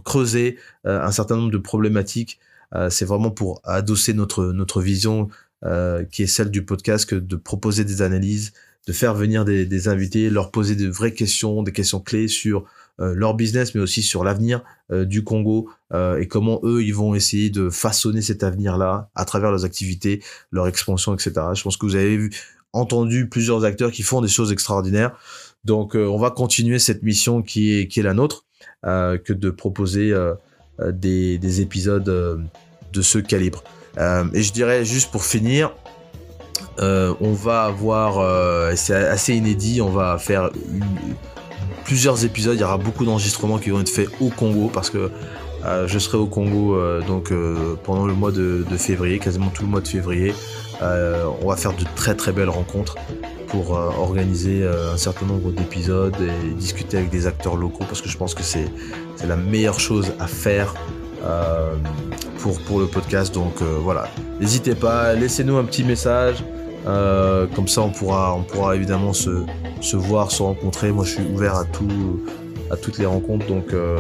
creuser 0.04 0.58
un 0.84 1.12
certain 1.12 1.36
nombre 1.36 1.52
de 1.52 1.58
problématiques. 1.58 2.40
c'est 2.90 3.06
vraiment 3.06 3.32
pour 3.32 3.60
adosser 3.64 4.14
notre, 4.14 4.46
notre 4.46 4.82
vision 4.82 5.30
qui 6.12 6.24
est 6.24 6.28
celle 6.28 6.52
du 6.52 6.64
podcast 6.64 7.10
que 7.10 7.16
de 7.16 7.36
proposer 7.36 7.86
des 7.86 8.04
analyses, 8.04 8.54
de 8.88 8.94
faire 8.94 9.16
venir 9.16 9.46
des, 9.46 9.66
des 9.66 9.88
invités, 9.88 10.30
leur 10.30 10.52
poser 10.52 10.76
de 10.76 10.88
vraies 10.88 11.14
questions, 11.14 11.64
des 11.64 11.72
questions 11.72 12.00
clés 12.00 12.28
sur 12.28 12.66
euh, 13.02 13.14
leur 13.14 13.34
business, 13.34 13.76
mais 13.76 13.82
aussi 13.82 14.02
sur 14.02 14.24
l'avenir 14.24 14.64
euh, 14.90 15.04
du 15.04 15.26
Congo 15.26 15.70
euh, 15.94 16.18
et 16.18 16.30
comment 16.30 16.62
eux, 16.64 16.82
ils 16.82 16.96
vont 16.96 17.14
essayer 17.14 17.50
de 17.50 17.70
façonner 17.70 18.22
cet 18.22 18.42
avenir-là 18.42 19.10
à 19.16 19.26
travers 19.26 19.52
leurs 19.52 19.66
activités, 19.66 20.24
leur 20.50 20.66
expansion, 20.68 21.14
etc. 21.14 21.34
Je 21.54 21.62
pense 21.62 21.76
que 21.76 21.86
vous 21.86 21.96
avez 21.96 22.16
vu, 22.16 22.32
entendu 22.72 23.28
plusieurs 23.28 23.66
acteurs 23.66 23.92
qui 23.92 24.02
font 24.02 24.22
des 24.22 24.30
choses 24.30 24.54
extraordinaires. 24.54 25.18
Donc, 25.66 25.96
on 25.96 26.18
va 26.18 26.32
continuer 26.32 26.80
cette 26.80 27.04
mission 27.04 27.42
qui 27.42 27.74
est, 27.74 27.98
la 27.98 28.14
nôtre, 28.14 28.46
que 28.84 29.34
de 29.34 29.50
proposer 29.50 30.14
des, 30.80 31.38
des, 31.38 31.62
épisodes 31.62 32.04
de 32.04 33.02
ce 33.02 33.18
calibre. 33.18 33.64
et 33.98 34.42
je 34.42 34.54
dirais 34.54 34.86
juste 34.86 35.12
pour 35.12 35.26
finir, 35.26 35.74
on 36.80 37.34
va 37.34 37.64
avoir, 37.64 38.78
c'est 38.78 38.94
assez 38.94 39.36
inédit, 39.36 39.82
on 39.82 39.90
va 39.90 40.18
faire 40.20 40.52
plusieurs 41.86 42.26
épisodes. 42.26 42.56
Il 42.56 42.62
y 42.62 42.64
aura 42.64 42.78
beaucoup 42.78 43.06
d'enregistrements 43.06 43.60
qui 43.60 43.70
vont 43.70 43.80
être 43.80 43.90
faits 43.90 44.10
au 44.20 44.30
Congo 44.30 44.70
parce 44.74 44.90
que 44.90 45.10
euh, 45.66 45.88
je 45.88 45.98
serai 45.98 46.18
au 46.18 46.28
Congo 46.28 46.76
euh, 46.76 47.02
donc 47.02 47.32
euh, 47.32 47.76
pendant 47.84 48.06
le 48.06 48.14
mois 48.14 48.32
de, 48.32 48.66
février, 48.78 49.20
quasiment 49.20 49.50
tout 49.50 49.64
le 49.64 49.70
mois 49.70 49.82
de 49.82 49.88
février. 49.88 50.34
on 50.82 51.48
va 51.48 51.56
faire 51.56 51.74
de 51.74 51.86
très 51.96 52.16
très 52.16 52.34
belles 52.34 52.50
rencontres 52.50 52.96
pour 53.48 53.72
organiser 53.72 54.66
un 54.66 54.98
certain 54.98 55.26
nombre 55.26 55.52
d'épisodes 55.52 56.16
et 56.20 56.54
discuter 56.54 56.98
avec 56.98 57.10
des 57.10 57.28
acteurs 57.28 57.56
locaux 57.56 57.86
parce 57.88 58.02
que 58.02 58.10
je 58.10 58.18
pense 58.18 58.34
que 58.34 58.44
c'est 58.44 58.68
la 59.26 59.36
meilleure 59.36 59.80
chose 59.80 60.14
à 60.20 60.28
faire 60.28 60.74
pour, 62.40 62.60
pour 62.62 62.80
le 62.80 62.88
podcast. 62.88 63.34
Donc 63.34 63.62
voilà, 63.62 64.08
n'hésitez 64.40 64.76
pas, 64.76 65.14
laissez-nous 65.14 65.58
un 65.58 65.64
petit 65.64 65.84
message. 65.84 66.44
Euh, 66.88 67.48
comme 67.56 67.68
ça, 67.68 67.82
on 67.82 67.90
pourra, 67.90 68.36
on 68.36 68.44
pourra 68.44 68.76
évidemment 68.76 69.14
se, 69.14 69.46
voir, 69.96 70.32
se 70.32 70.44
rencontrer. 70.44 70.92
Moi, 70.92 71.06
je 71.06 71.16
suis 71.16 71.24
ouvert 71.24 71.56
à, 71.56 71.66
tout, 71.66 72.24
à 72.70 72.78
toutes 72.78 72.98
les 72.98 73.06
rencontres. 73.06 73.48
Donc, 73.48 73.74
euh, 73.74 73.98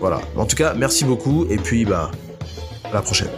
voilà. 0.00 0.20
En 0.36 0.46
tout 0.46 0.56
cas, 0.56 0.74
merci 0.74 1.04
beaucoup. 1.04 1.46
Et 1.50 1.56
puis, 1.56 1.84
bah, 1.84 2.10
à 2.84 2.94
la 2.94 3.02
prochaine. 3.02 3.28